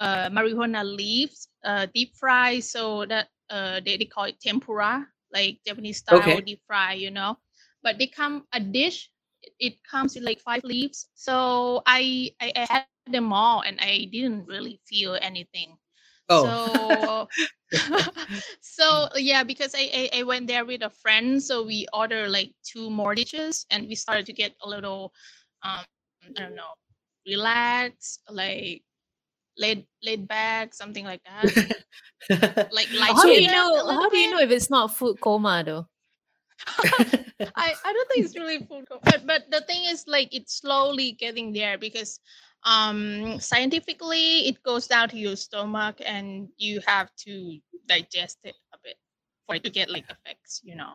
[0.00, 2.60] uh marijuana leaves uh deep fry.
[2.60, 6.42] So that uh they, they call it tempura like japanese style Okay.
[6.42, 7.38] deep fry you know.
[7.82, 9.10] But they come a dish
[9.58, 11.08] it, comes with like five leaves.
[11.14, 15.78] So I, I i had them all and i didn't really feel anything.
[16.28, 17.28] Oh, so,
[18.60, 22.52] so yeah, because I, I I went there with a friend, so we ordered like
[22.64, 25.12] two more dishes, and we started to get a little,
[25.62, 25.84] um,
[26.36, 26.74] I don't know,
[27.26, 28.82] relaxed, like
[29.58, 32.68] laid laid back, something like that.
[32.72, 33.86] Like like How do you know?
[33.88, 35.86] How do you know if it's not food coma though?
[37.54, 39.00] I, I don't think it's really food coma.
[39.04, 42.20] But but the thing is like it's slowly getting there because
[42.64, 48.78] um scientifically it goes down to your stomach and you have to digest it a
[48.82, 48.96] bit
[49.46, 50.94] for it to get like effects, you know.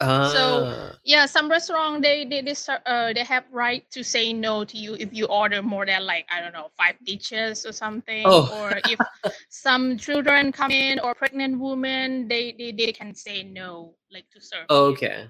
[0.00, 0.92] Ah.
[1.04, 2.54] Yeah, some restaurant they they they
[2.86, 6.26] uh they have right to say no to you if you order more than like
[6.30, 8.22] I don't know five dishes or something.
[8.26, 8.48] Oh.
[8.52, 9.00] Or if
[9.48, 14.40] some children come in or pregnant women, they they, they can say no like to
[14.40, 14.66] serve.
[14.70, 14.76] you.
[14.94, 15.28] okay.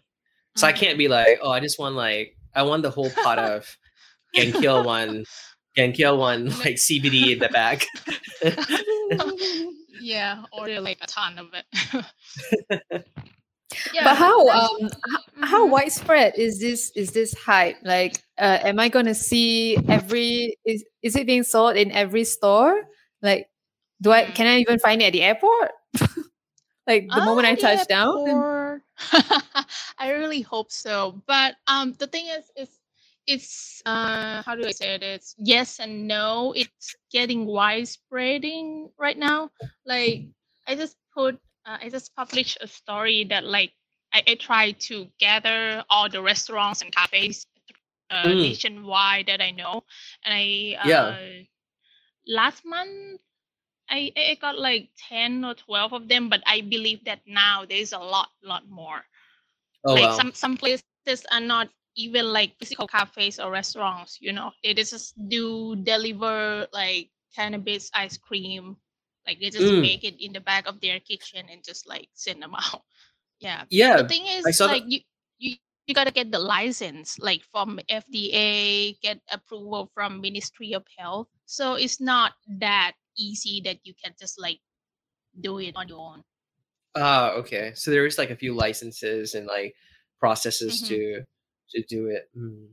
[0.57, 0.76] So I Mhm.
[0.76, 3.64] can't be like, oh, I just want like I want the whole pot of
[4.37, 5.24] Genkiel one,
[5.76, 7.87] Genkiel one like CBD in the back.
[9.88, 13.04] yeah, order like a ton of it.
[14.00, 14.90] But how um
[15.42, 15.70] how Mhm.
[15.70, 21.16] widespread is this is this hype like uh, am i gonna see every is is
[21.16, 22.83] it being sold in every store
[23.22, 23.48] like
[24.00, 24.35] do i Mm.
[24.35, 25.70] can i even find it at the airport
[26.87, 28.83] like the moment i touch down.
[29.98, 31.22] I really hope so.
[31.26, 32.68] But um, the thing is, is
[33.26, 35.02] it's uh, how do I say it?
[35.02, 36.52] It's yes and no.
[36.57, 39.50] It's getting widespreading right now.
[39.87, 40.26] Like
[40.66, 43.72] I just put, uh, I just published a story that like
[44.12, 47.46] I, I try to gather all the restaurants and cafes
[48.11, 48.35] uh, Mm.
[48.35, 49.85] nationwide that I know,
[50.24, 51.16] and I uh, Yeah.
[52.26, 53.20] last month
[53.90, 57.92] I, I got like 10 or 12 of them, but I believe that now there's
[57.92, 59.04] a lot, lot more.
[59.85, 60.26] Oh like wow.
[60.28, 65.14] some, some places are not even like physical cafes or restaurants, you know, they just
[65.28, 68.76] do deliver like cannabis ice cream.
[69.29, 69.85] Like they just Mm.
[69.85, 72.83] make it in the back of their kitchen and just like send them out.
[73.45, 73.69] Yeah.
[73.69, 74.01] yeah.
[74.01, 75.01] The thing is, I that- like you,
[75.37, 81.29] you, you gotta get the license, like from FDA, get approval from Ministry of Health.
[81.45, 84.61] So it's not that easy that you can just like
[85.41, 86.25] do it on your own.
[86.97, 87.73] Ah, okay.
[87.77, 89.77] So there is like a few licenses and like
[90.19, 90.88] processes Mhm.
[90.88, 91.01] to
[91.77, 92.33] to do it.
[92.33, 92.73] Mm.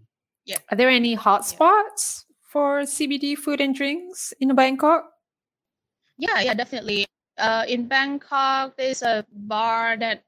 [0.71, 5.09] are there any hotspots for cbd food and drinks in bangkok
[6.17, 7.05] Yeah, yeah, definitely.
[7.37, 10.23] Uh, in Bangkok, there's a bar that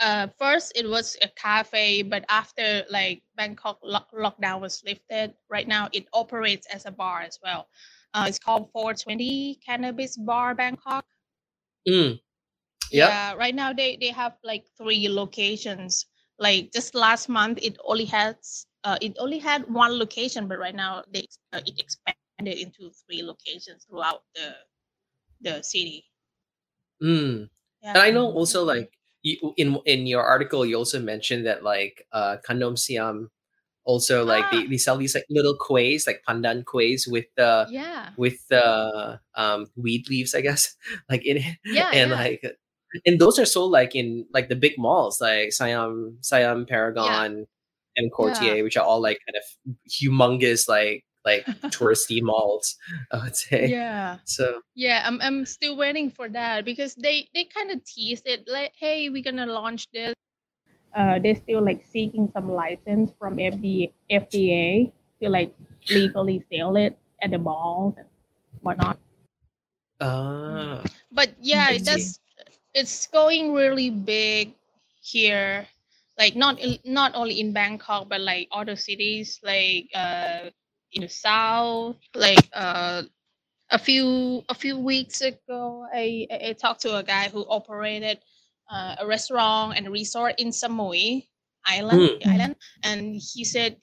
[0.00, 5.66] uh, first it was a cafe, but after like Bangkok lock- lockdown was lifted, right
[5.68, 7.68] now it operates as a bar as well.
[8.14, 11.04] Uh, it's called 420 Cannabis Bar Bangkok.
[11.88, 12.20] Mm.
[12.92, 13.08] Yep.
[13.08, 16.06] Yeah, right now they they have like three locations.
[16.38, 20.74] Like just last month, it only has uh, it only had one location, but right
[20.74, 24.54] now they uh, it expanded into three locations throughout the
[25.40, 26.04] the city.
[27.02, 27.48] Mm.
[27.82, 27.90] Yeah.
[27.90, 28.90] And I know also like
[29.22, 33.30] you, in in your article you also mentioned that like uh Kandom Siam
[33.84, 34.50] also like Ah.
[34.52, 39.20] they, they sell these like little kuehs like pandan kuehs with the yeah, with the
[39.36, 40.74] um weed leaves I guess
[41.10, 42.16] like in it yeah, and yeah.
[42.16, 42.58] like
[43.04, 47.46] and those are sold like in like the big malls like Siam Siam Paragon
[47.96, 52.76] and Quartier which are all like kind of humongous like like touristy malls
[53.12, 55.02] I would say yeah, so yeah.
[55.04, 59.10] I'm I'm still waiting for that because they they kind of teased it like, hey,
[59.10, 60.14] we're gonna launch this.
[60.94, 65.52] Uh, they're still like seeking some license from FDA FDA to like
[65.90, 68.06] legally sell it at the malls and
[68.62, 68.98] whatnot.
[70.00, 72.20] uh but yeah does
[72.76, 74.52] it's going really big
[75.00, 75.64] here
[76.18, 80.52] like not not only in bangkok but like other cities like uh
[80.96, 83.02] in the south like uh
[83.70, 88.18] a few a few weeks ago i i talked to a guy who operated
[88.70, 91.28] uh, a restaurant and a resort in samui
[91.66, 92.26] island Mm.
[92.26, 93.76] island and he said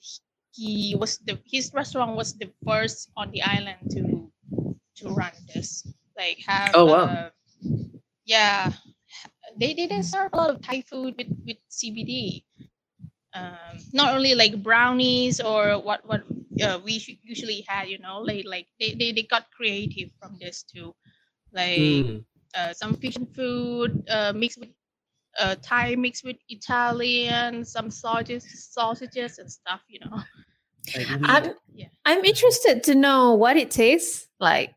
[0.54, 4.30] he was the his restaurant was the first on the island to
[4.96, 5.86] to run this
[6.18, 7.10] like have Oh, wow.
[7.10, 7.30] uh,
[8.26, 8.72] yeah
[9.58, 12.44] they they serve a lot of thai food with with cbd
[13.34, 16.22] um not only like brownies or what what
[16.62, 20.62] uh, we usually had you know like like they, they they got creative from this
[20.62, 20.94] too
[21.52, 22.24] like mm.
[22.56, 24.70] uh, some fusion food uh, mixed with
[25.40, 29.80] uh, Thai mixed with Italian, some sausages, sausages and stuff.
[29.88, 30.22] You know.
[31.26, 31.54] i'm.
[31.74, 31.88] Yeah.
[32.04, 34.74] i'm interested to know what it tastes like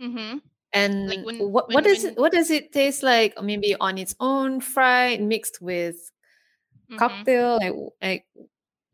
[0.00, 0.38] Mm-hmm.
[0.72, 3.74] and Like when- what when- what does when- it what does it taste like maybe
[3.74, 5.96] on its own fried mixed with
[6.90, 6.98] Mm-hmm.
[6.98, 8.24] cocktail like like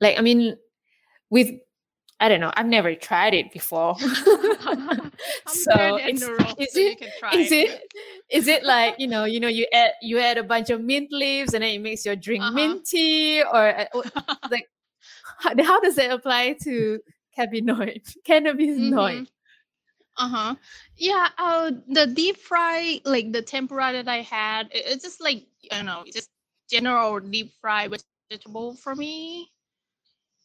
[0.01, 0.55] like i mean
[1.29, 1.51] with
[2.21, 3.97] i don't know i've never tried it before
[5.47, 7.93] so it's, is so you it can try is it
[8.31, 11.11] is it like you know you know you add you add a bunch of mint
[11.12, 12.55] leaves and then it makes your drink Uh-huh.
[12.55, 13.85] minty or uh,
[14.51, 14.68] like
[15.39, 17.01] how, how does that apply to
[17.37, 19.27] cannabinoid cannabinoid
[20.18, 20.55] Uh huh.
[20.99, 21.29] Yeah.
[21.39, 25.77] Uh, the deep fry, like the tempura that I had, it- it's just like I
[25.77, 26.29] don't know, just
[26.68, 27.95] general deep fried
[28.31, 29.49] vegetable for me.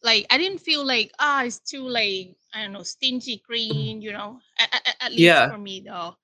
[0.06, 4.12] Like I didn't feel like ah it's too like I don't know stingy green, you
[4.12, 4.40] know.
[4.60, 5.48] At, at, at least Yeah.
[5.48, 6.16] for me though.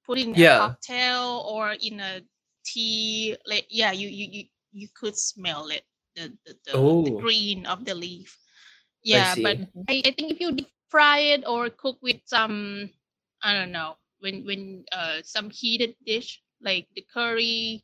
[0.05, 0.43] put in Yeah.
[0.47, 2.21] a cocktail or in a
[2.65, 3.35] tea.
[3.47, 4.43] Like yeah, you you you,
[4.73, 5.83] you could smell it
[6.15, 7.21] the the, the, the Oh.
[7.21, 8.39] green of the leaf.
[9.07, 9.59] Yeah, but.
[9.89, 12.89] I, I think if you deep fry it or cook with some
[13.43, 17.83] I don't know when when uh some heated dish like the curry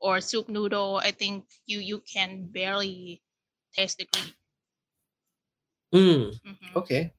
[0.00, 3.22] or soup noodle, I think you you can barely
[3.76, 4.34] taste the green.
[5.94, 6.72] Mm, Mhm.
[6.76, 7.12] okay.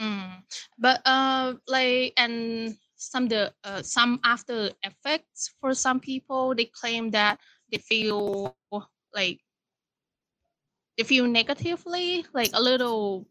[0.00, 0.44] Mm.
[0.78, 7.10] But uh, like and some the uh, some after effects for some people, they claim
[7.12, 7.40] that
[7.70, 8.54] they feel
[9.14, 9.40] like
[10.96, 13.26] they feel negatively, like a little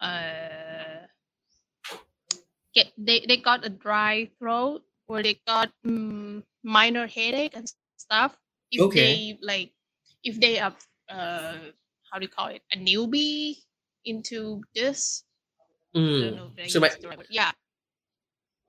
[0.00, 1.06] uh
[2.74, 8.36] get they, they got a dry throat or they got mm, minor headache and stuff
[8.70, 8.94] if Okay.
[8.94, 9.72] they like
[10.24, 10.74] if they are
[11.08, 11.58] uh
[12.10, 13.56] how do you call it a newbie
[14.04, 15.24] into this
[15.94, 16.36] Mm.
[16.36, 17.52] know if So my, right yeah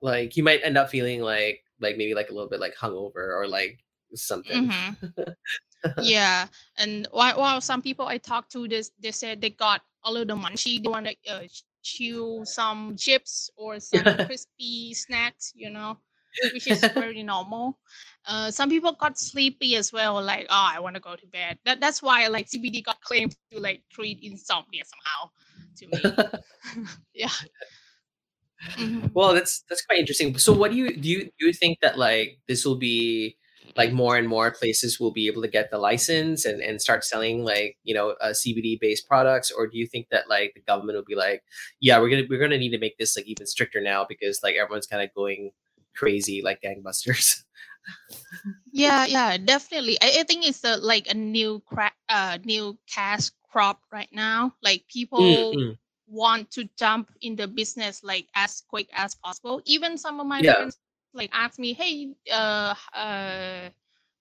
[0.02, 3.16] like you might end up feeling like like maybe like a little bit like hungover
[3.38, 3.80] or like
[4.16, 4.72] something.
[4.72, 4.98] mhm.
[5.98, 10.12] yeah and while, while some people i talked to this they said they got a
[10.12, 11.44] little munchy they want to uh,
[11.84, 15.98] chew some chips or some crispy snacks you know
[16.50, 17.80] which is very normal
[18.26, 21.58] uh, some people got sleepy as well like oh i want to go to bed
[21.66, 25.30] that, that's why like cbd got claimed to like treat insomnia somehow
[25.76, 26.16] to me
[27.14, 27.30] yeah
[28.78, 29.14] Mhm.
[29.14, 30.38] well, that's that's quite interesting.
[30.38, 31.08] So, what do you do?
[31.10, 33.38] You do you think that like this will be
[33.76, 37.03] like more and more places will be able to get the license and and start
[37.03, 40.61] selling like you know uh, CBD based products, or do you think that like the
[40.61, 41.43] government will be like,
[41.80, 44.55] yeah, we're gonna we're gonna need to make this like even stricter now because like
[44.55, 45.51] everyone's kind of going
[45.95, 47.43] crazy like gangbusters.
[48.71, 53.30] yeah yeah definitely i, I think it's a, like a new crack uh new cash
[53.51, 55.78] crop right now like people Mm, mm.
[56.07, 60.43] want to jump in the business like as quick as possible even some of my
[60.43, 60.53] Yeah.
[60.55, 60.78] friends
[61.14, 63.70] like ask me hey uh uh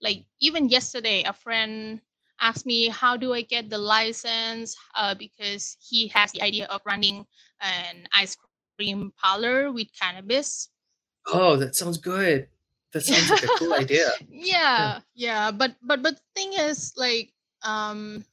[0.01, 2.01] like even yesterday a friend
[2.40, 6.80] asked me how do i get the license uh because he has the idea of
[6.86, 7.24] running
[7.61, 8.36] an ice
[8.78, 10.68] cream parlor with cannabis
[11.26, 12.49] Oh, that sounds good.
[12.93, 14.11] That sounds like a cool idea.
[14.30, 17.32] yeah yeah but but but the thing is like
[17.64, 18.24] um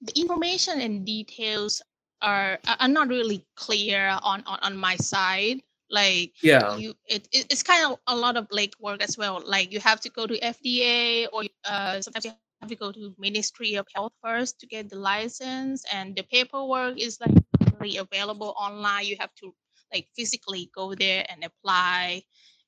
[0.00, 1.82] the information and details
[2.22, 5.60] are are are not really clear on on, on my side
[5.90, 6.80] like Yeah.
[6.80, 10.00] you it, it it's kind of a lot of legwork as well like you have
[10.00, 14.12] to go to fda or uh sometimes you have to go to ministry of health
[14.22, 17.34] first to get the license and the paperwork is like
[17.80, 19.52] really available online you have to
[19.92, 22.22] like physically go there and apply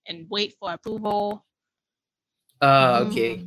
[0.07, 1.45] and wait for approval
[2.61, 3.47] Uh, okay.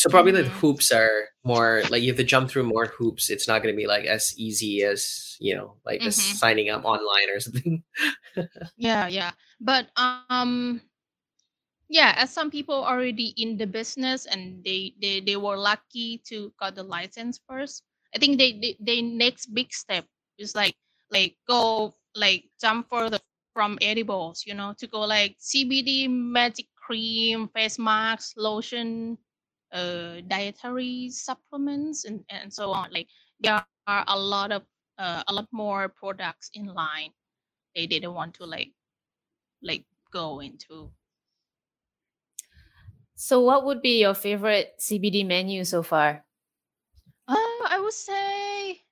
[0.00, 0.60] So probably the Mhm.
[0.64, 3.28] hoops are more like you have to jump through more hoops.
[3.28, 6.40] It's not going to be like as easy as you know, like just Mhm.
[6.40, 7.84] signing up online or something.
[8.80, 10.80] yeah yeah but um
[11.88, 16.52] yeah as some people already in the business and they they, they were lucky to
[16.58, 17.82] got the license first
[18.14, 20.06] i think they, they they next big step
[20.38, 20.76] is like
[21.10, 23.18] like go like jump further
[23.52, 29.18] from edibles you know to go like cbd magic cream face masks lotion
[29.72, 32.90] uh dietary supplements and and so on.
[32.92, 33.08] Like
[33.40, 34.62] there are a lot of
[34.98, 37.10] uh, a lot more products in line.
[37.74, 38.72] They didn't want to like
[39.62, 40.90] like go into.
[43.14, 46.24] So, what would be your favorite CBD menu so far?
[47.28, 48.82] uh, i would say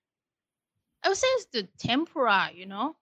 [1.03, 2.97] i would say it's the tempura you know?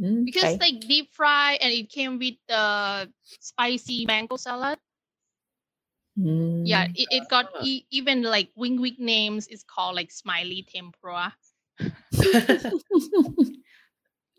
[0.00, 0.58] Mm, because okay.
[0.58, 4.78] like deep fry and it came with the spicy mango salad
[6.62, 6.92] yeah Mm.
[6.94, 11.34] it, it got e- even like wing wing names is called like smiley tempura.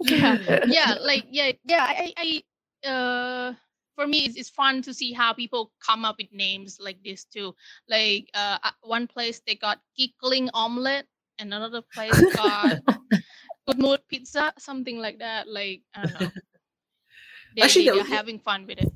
[0.09, 0.37] Yeah.
[0.65, 3.53] Yeah like yeah yeah i i uh
[3.95, 7.23] for me it's, it's fun to see how people come up with names like this
[7.25, 7.55] too.
[7.87, 11.07] Like uh one place they got giggling omelet
[11.39, 12.79] and another place got
[13.67, 16.31] good mood pizza something like that like i don't know.
[17.55, 18.91] They, Actually, they, they're would- having fun with it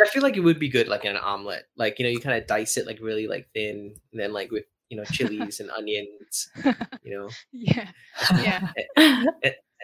[0.00, 1.64] I feel like it would be good like in an omelet.
[1.76, 4.50] Like you know, you kind of dice it like really like thin, and then like
[4.50, 6.48] with you know chilies and onions.
[7.02, 7.88] You know, yeah
[8.36, 8.72] yeah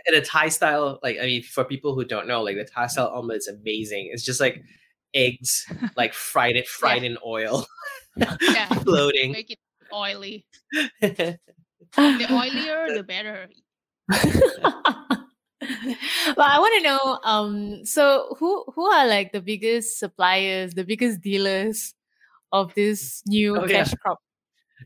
[0.07, 2.87] in a Thai style, like I mean, for people who don't know, like the Thai
[2.87, 4.11] style omelet is amazing.
[4.13, 4.63] It's just like
[5.15, 7.67] eggs, like fried it, fried in oil.
[8.17, 8.69] Yeah.
[8.69, 9.33] floating.
[9.33, 9.59] Make it
[9.93, 10.47] oily.
[11.01, 11.39] The
[11.97, 13.49] oilier, the better.
[16.37, 20.85] but I want to know, um, so who who are like the biggest suppliers, the
[20.85, 21.95] biggest dealers
[22.53, 23.85] of this new Oh, yeah.
[23.85, 24.19] cash crop?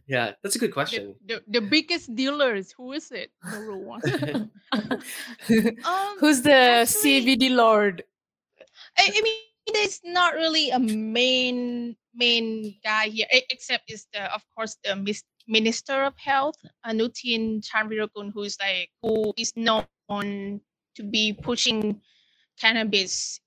[0.09, 1.15] yeah, that's a good question.
[1.27, 2.73] the, the biggest dealers.
[2.73, 3.31] Who is it?
[3.45, 4.09] Nurul wants.
[5.85, 6.55] Um, Who's the
[6.89, 8.03] actually- CBD lord?
[8.99, 9.37] I, I mean,
[9.75, 14.97] there's not really a main main guy here, except is the of course the
[15.49, 16.57] Minister of Health,
[16.87, 19.85] Anutin Charnvirakul, who is like who is known
[20.21, 22.01] to be pushing
[22.61, 23.41] cannabis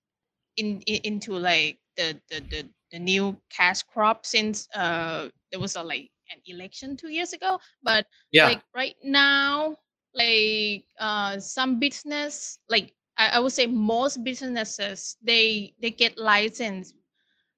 [0.57, 5.75] in, in into like the, the the the new cash crop since uh there was
[5.75, 8.43] a like an election two years ago, but Yeah.
[8.43, 9.75] like right now
[10.13, 16.95] like uh some business like I, I would say most businesses they they get licensed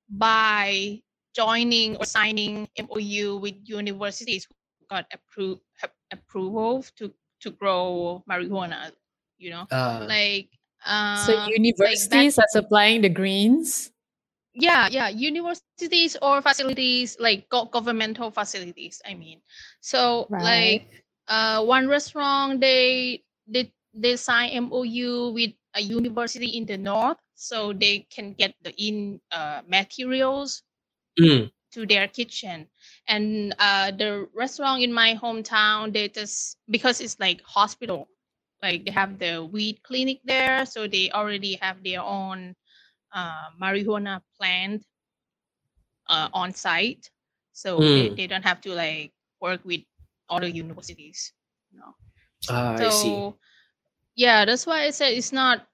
[0.09, 1.01] by
[1.35, 4.53] joining or signing MOU with universities who
[4.89, 5.61] got approved
[6.11, 8.91] approval to to grow marijuana
[9.37, 9.67] you know?
[9.71, 10.49] Uh, like
[10.85, 13.91] uh so universities are supplying the greens.
[14.53, 19.41] yeah yeah universities or facilities like go- governmental facilities i mean.
[19.81, 20.87] So like
[21.27, 27.71] uh one restaurant they they they sign mou with a university in the north so
[27.73, 30.63] they can get the in uh materials
[31.19, 32.67] mm, to their kitchen
[33.07, 38.07] and uh the restaurant in my hometown they just because it's like hospital
[38.61, 42.55] like they have the weed clinic there so they already have their own
[43.13, 44.83] uh marijuana plant
[46.09, 47.09] uh on site
[47.53, 48.15] so they, Mm.
[48.15, 49.81] they don't have to like work with
[50.29, 51.33] other universities
[51.71, 51.93] you know
[52.49, 53.25] ah, so I see.
[54.15, 55.67] yeah that's why i said it's not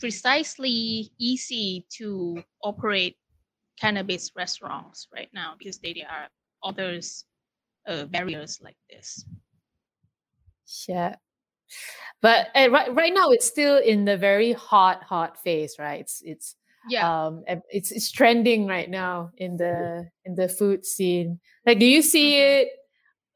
[0.00, 3.16] precisely easy to operate
[3.78, 6.28] cannabis restaurants right now because they, are
[6.64, 7.24] others
[7.88, 9.24] uh, barriers like this
[10.88, 11.16] Yeah.
[12.20, 16.00] But uh, right right now it's still in the very hot hot phase, right?
[16.00, 16.56] It's it's
[16.88, 21.40] yeah um it's it's trending right now in the in the food scene.
[21.66, 22.62] Like do you see Mhm.
[22.62, 22.68] it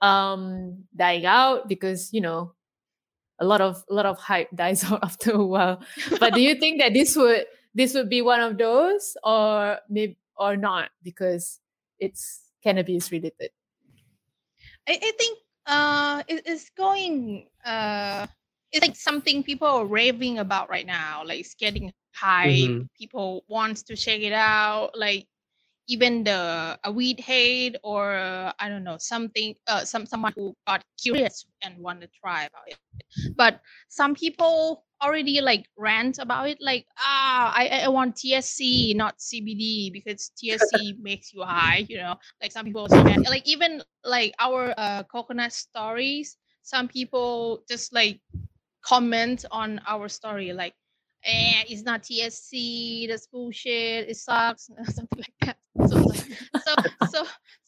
[0.02, 2.54] um dying out because, you know,
[3.40, 5.82] a lot of a lot of hype dies out after a while.
[6.20, 10.18] But do you think that this would this would be one of those or maybe
[10.36, 11.60] or not because
[12.00, 13.50] it's cannabis related?
[14.88, 18.26] I, I think uh it, it's going uh
[18.72, 22.88] it's like something people are raving about right now like it's getting hype Mhm.
[22.98, 25.26] people wants to check it out like
[25.88, 30.54] even the a weed hate or uh, i don't know something uh some someone who
[30.66, 32.78] got curious and want to try about it.
[33.36, 39.18] But some people already like rant about it like ah i i want THC not
[39.18, 42.16] cbd because THC makes you high you know?
[42.42, 48.20] Like some people like even like our uh, coconut stories some people just like
[48.82, 50.74] comment on our story like
[51.24, 55.56] eh, it's not THC that's bullshit it sucks something like that.
[55.56, 55.57] so like, so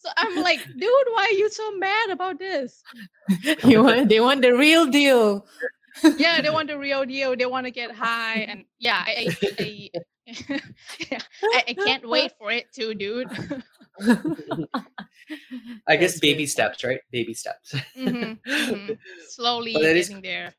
[0.00, 2.82] so i'm like dude why are you so mad about this
[3.64, 5.46] you want they want the real deal.
[6.16, 9.28] yeah they want the real deal they want to get high and yeah i
[9.60, 9.90] i, I,
[11.12, 11.18] I,
[11.68, 13.28] I can't wait for it too dude
[15.86, 16.50] I guess That's baby good.
[16.50, 17.00] steps, right?
[17.12, 17.74] Baby steps.
[17.96, 18.98] Mhm, mhm.
[19.28, 20.54] slowly But is- getting there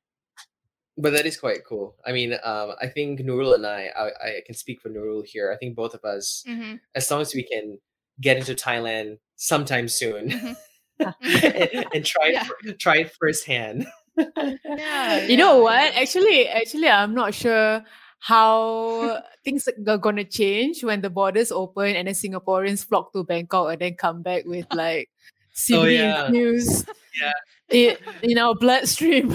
[0.98, 1.96] but that is quite cool.
[2.06, 5.50] I mean, um, I think Nurul and I, I, I can speak for Nurul here.
[5.52, 7.80] I think both of us, hmm as long as we can
[8.22, 10.56] get into Thailand sometime soon Mhm.
[11.00, 12.44] and, and try it, Yeah.
[12.44, 13.88] fir- try it firsthand.
[14.18, 15.96] yeah you know what?
[15.96, 17.84] Actually, actually, I'm not sure
[18.20, 23.72] how things are gonna change when the borders open and then Singaporeans flock to Bangkok
[23.74, 25.10] and then come back with like
[25.56, 26.26] CBD Oh, yeah.
[26.28, 26.88] infused
[27.20, 27.34] Yeah.
[27.74, 29.30] i- in our bloodstream.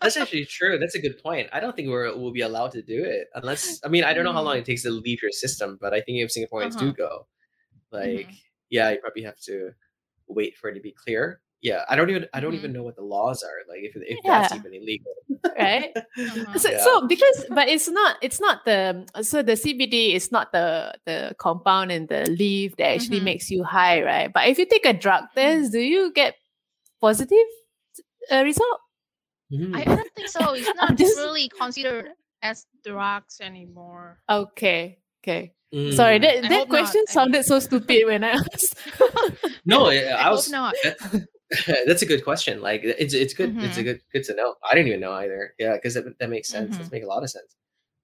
[0.00, 0.78] That's actually true.
[0.78, 1.48] That's a good point.
[1.52, 4.24] I don't think we're, we'll be allowed to do it unless, I mean, I don't
[4.24, 6.86] know how long it takes to leave your system, but I think if Singaporeans do
[6.86, 6.94] Uh-huh.
[6.96, 7.26] go,
[7.92, 8.38] like, Mhm.
[8.70, 9.72] yeah, you probably have to
[10.28, 11.40] wait for it to be clear.
[11.62, 12.58] Yeah, I don't even I don't Mhm.
[12.58, 15.12] even know what the laws are like if if that's even illegal.
[15.58, 15.90] right?
[15.96, 16.52] Uh-huh.
[16.62, 16.84] So, Yeah.
[16.84, 21.34] so because but it's not it's not the so the CBD is not the the
[21.38, 23.24] compound and the leaf that actually Mhm.
[23.32, 24.30] makes you high, right?
[24.32, 25.40] But if you take a drug Mm-hmm.
[25.40, 26.36] test, do you get
[27.00, 27.48] positive
[28.30, 28.80] uh, result?
[29.50, 29.74] Mhm.
[29.74, 30.52] I, I don't think so.
[30.54, 32.10] It's not just- really considered
[32.42, 34.20] as drugs anymore.
[34.28, 35.54] Okay, okay.
[35.72, 36.22] Sorry, Mm.
[36.22, 36.68] that, I that hope not.
[36.68, 38.76] question sounded so stupid when I asked.
[39.66, 40.74] no, I, I, I was not.
[41.86, 42.60] that's a good question.
[42.60, 43.56] Like it's it's good.
[43.58, 43.84] It's a Mhm.
[43.84, 44.54] good good to know.
[44.68, 45.54] I didn't even know either.
[45.58, 46.76] Yeah, because that, that makes sense.
[46.76, 46.82] Mhm.
[46.82, 47.54] That makes a lot of sense.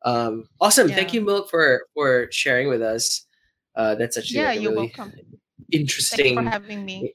[0.05, 0.89] Um, awesome.
[0.89, 3.27] Thank you, Milk, for for sharing with us.
[3.75, 5.13] Uh, that's actually Yeah, like, you're really welcome.
[5.73, 6.37] interesting.
[6.37, 7.15] Thanks for having me.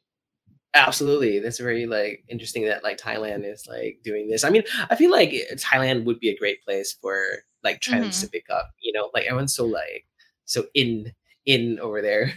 [0.73, 4.43] Absolutely, that's very like interesting that like Thailand is like doing this.
[4.43, 7.17] I mean, I feel like Thailand would be a great place for
[7.63, 8.21] like trends Mhm.
[8.21, 8.69] to pick up.
[8.81, 10.05] You know, like everyone's so like
[10.47, 11.13] so in
[11.45, 12.33] in over there.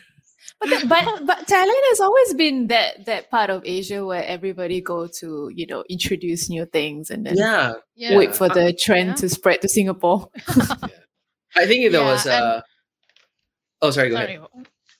[0.61, 4.81] But, the- but but Thailand has always been that that part of Asia where everybody
[4.83, 8.17] go to you know introduce new things and then Yeah, Yeah.
[8.19, 9.15] wait for the trend Yeah.
[9.25, 10.29] to spread to Singapore.
[11.57, 12.27] I think there Yeah, was.
[12.27, 12.63] and- uh
[13.83, 14.11] Oh, sorry.
[14.11, 14.35] Go Sorry.
[14.37, 14.49] ahead.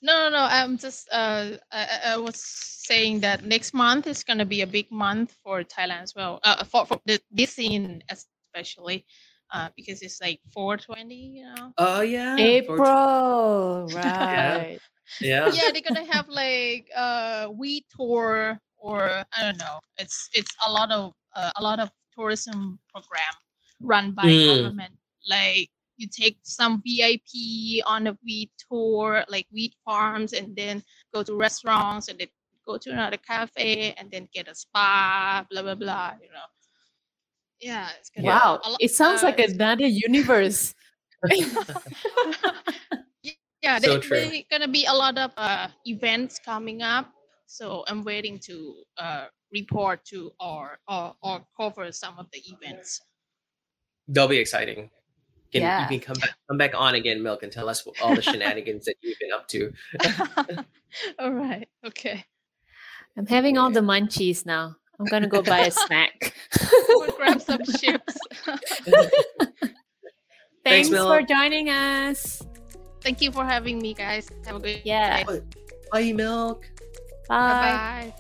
[0.03, 0.43] No, no, no.
[0.49, 4.67] I'm just uh, I, I- I was saying that next month is gonna be a
[4.67, 6.41] big month for Thailand as well.
[6.43, 9.05] Uh, for for the, this scene especially,
[9.53, 11.15] uh, because it's like 420.
[11.15, 11.73] You know.
[11.79, 12.79] Oh yeah, April,
[13.95, 14.81] right?
[15.21, 15.53] Yeah.
[15.53, 19.79] yeah, they're gonna have like uh we tour or I don't know.
[19.99, 23.35] It's it's a lot of uh, a lot of tourism program
[23.81, 24.47] run by Mm.
[24.47, 24.95] government.
[25.29, 30.83] Like you take some VIP on a wheat tour, like wheat farms, and then
[31.13, 32.29] go to restaurants, and then
[32.67, 36.13] go to another cafe, and then get a spa, blah blah blah.
[36.23, 36.49] You know.
[37.61, 40.75] Yeah, it's gonna Wow, a lo- it sounds uh, like it's- another universe.
[43.63, 44.21] yeah, So there, true.
[44.21, 47.11] there gonna be a lot of uh, events coming up.
[47.47, 53.01] So I'm waiting to uh, report to or, or or cover some of the events.
[54.09, 54.91] They'll be exciting.
[55.53, 55.83] Can, Yeah.
[55.83, 58.85] You can come back, come back on again, Milk, and tell us all the shenanigans
[58.85, 59.73] that you've been up to.
[61.19, 61.69] All right.
[61.85, 62.25] Okay.
[63.17, 64.77] I'm having all the munchies now.
[65.01, 66.35] I'm gonna go buy a snack.
[66.91, 68.19] We'll grab some chips.
[70.65, 72.43] Thanks, for joining us.
[73.01, 74.29] Thank you for having me, guys.
[74.45, 75.25] Have a good Yeah.
[75.25, 75.41] day.
[75.91, 76.67] Bye, Milk.
[77.29, 78.13] Bye.
[78.13, 78.15] Bye.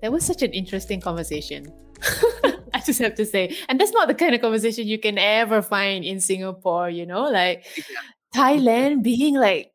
[0.00, 1.72] That was such an interesting conversation.
[2.86, 3.56] Just have to say.
[3.68, 7.24] And that's not the kind of conversation you can ever find in Singapore, you know,
[7.24, 7.64] like
[8.34, 9.72] Thailand being like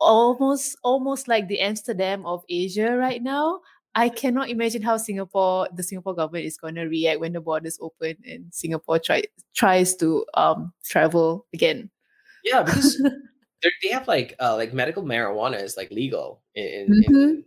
[0.00, 3.60] almost almost like the Amsterdam of Asia right now.
[3.94, 7.78] I cannot imagine how Singapore, the Singapore government is going to react when the borders
[7.80, 9.24] open and Singapore try,
[9.54, 11.90] tries to um travel again.
[12.44, 13.00] Yeah, because
[13.62, 17.30] they're- have like uh, like medical marijuana is like legal in, in, Mhm.
[17.30, 17.44] in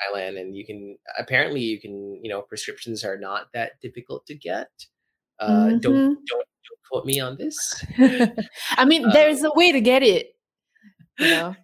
[0.00, 4.34] Thailand, and you can apparently you can you know prescriptions are not that difficult to
[4.34, 4.68] get.
[5.38, 6.14] Uh, Don't Mhm.
[6.26, 7.84] don't don't quote me on this.
[8.76, 10.34] I mean, Uh, there's a way to get it.
[11.18, 11.56] You know,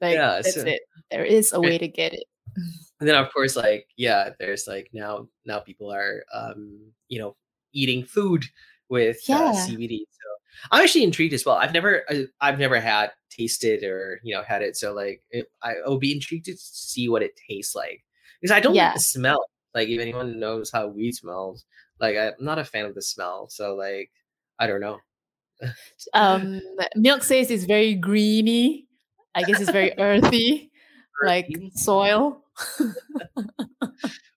[0.00, 0.82] like Yeah, that's so- it.
[1.10, 2.24] There is a way to get it.
[3.00, 7.36] And then of course like yeah, there's like now now people are um you know
[7.72, 8.44] eating food
[8.88, 9.52] with uh, Yeah.
[9.66, 10.04] CBD.
[10.10, 10.26] So
[10.70, 11.56] I'm actually intrigued as well.
[11.56, 14.76] I've never I- I've never had tasted or you know had it.
[14.76, 18.04] So like it, I will be intrigued to see what it tastes like
[18.40, 18.86] because I don't Yeah.
[18.86, 19.44] like the smell.
[19.74, 21.64] Like if anyone knows how weed smells,
[22.00, 23.48] like I'm not a fan of the smell.
[23.50, 24.10] So like
[24.58, 24.98] I don't know.
[26.14, 26.60] Um,
[26.96, 28.86] milk says it's very greeny.
[29.34, 30.70] I guess it's very earthy,
[31.24, 32.42] like soil.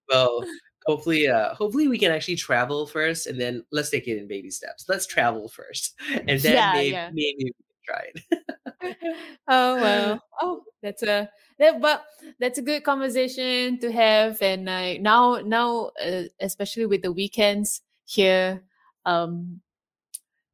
[0.09, 0.43] Well,
[0.85, 4.49] hopefully, uh, hopefully we can actually travel first, and then let's take it in baby
[4.49, 4.85] steps.
[4.87, 5.95] Let's travel first,
[6.27, 7.09] and then Yeah, maybe, yeah.
[7.13, 8.97] maybe we can try it.
[9.47, 10.19] oh well.
[10.41, 11.29] Oh, that's a
[11.59, 12.03] that, but
[12.39, 14.41] that's a good conversation to have.
[14.41, 18.63] And uh, now, now, uh, especially with the weekends here,
[19.05, 19.61] um,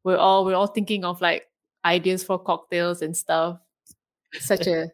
[0.03, 1.47] we're all we're all thinking of like
[1.85, 3.59] ideas for cocktails and stuff.
[4.33, 4.91] Such a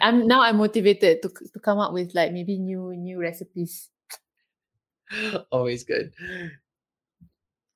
[0.00, 3.88] I'm now I'm motivated to to come up with like maybe new new recipes.
[5.52, 6.12] Always good.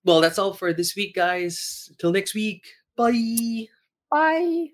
[0.05, 1.91] Well, that's all for this week, guys.
[1.99, 2.65] Till next week.
[2.97, 3.67] Bye.
[4.11, 4.69] Bye.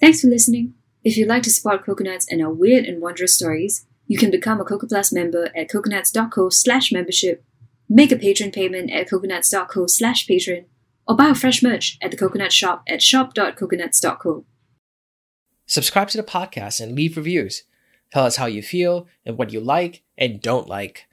[0.00, 0.74] Thanks for listening.
[1.02, 4.60] If you'd like to support Coconuts and our weird and wondrous stories, you can become
[4.60, 7.44] a Coco Plus member at coconuts.co slash membership,
[7.88, 10.66] make a patron payment at coconuts.co slash patron,
[11.06, 14.44] or buy our fresh merch at the Coconut Shop at shop.coconuts.co.
[15.66, 17.64] Subscribe to the podcast and leave reviews.
[18.12, 21.07] Tell us how you feel and what you like and don't like.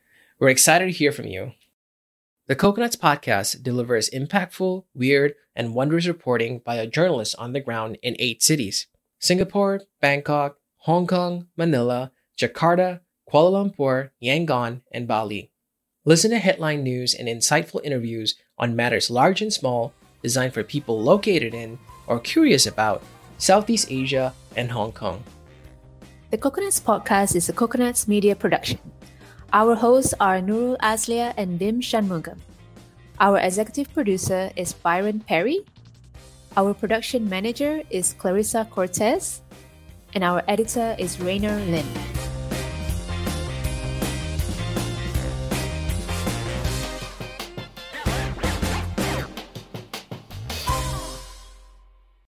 [0.45, 1.53] We're excited to hear from you.
[2.45, 7.97] The Coconuts Podcast delivers impactful, weird, and wondrous reporting by a journalist on the ground
[8.03, 8.85] in eight cities
[9.17, 15.49] Singapore, Bangkok, Hong Kong, Manila, Jakarta, Kuala Lumpur, Yangon, and Bali.
[16.05, 21.01] Listen to headline news and insightful interviews on matters large and small designed for people
[21.01, 23.01] located in or curious about
[23.39, 25.23] Southeast Asia and Hong Kong.
[26.29, 28.77] The Coconuts Podcast is a Coconuts media production.
[29.53, 32.37] Our hosts are Nurul Azliah and Dim Shanmugam.
[33.19, 35.59] Our executive producer is Byron Perry.
[36.57, 39.41] Our production manager is Clarissa Cortez.
[40.13, 41.85] And our editor is Rainer Lin.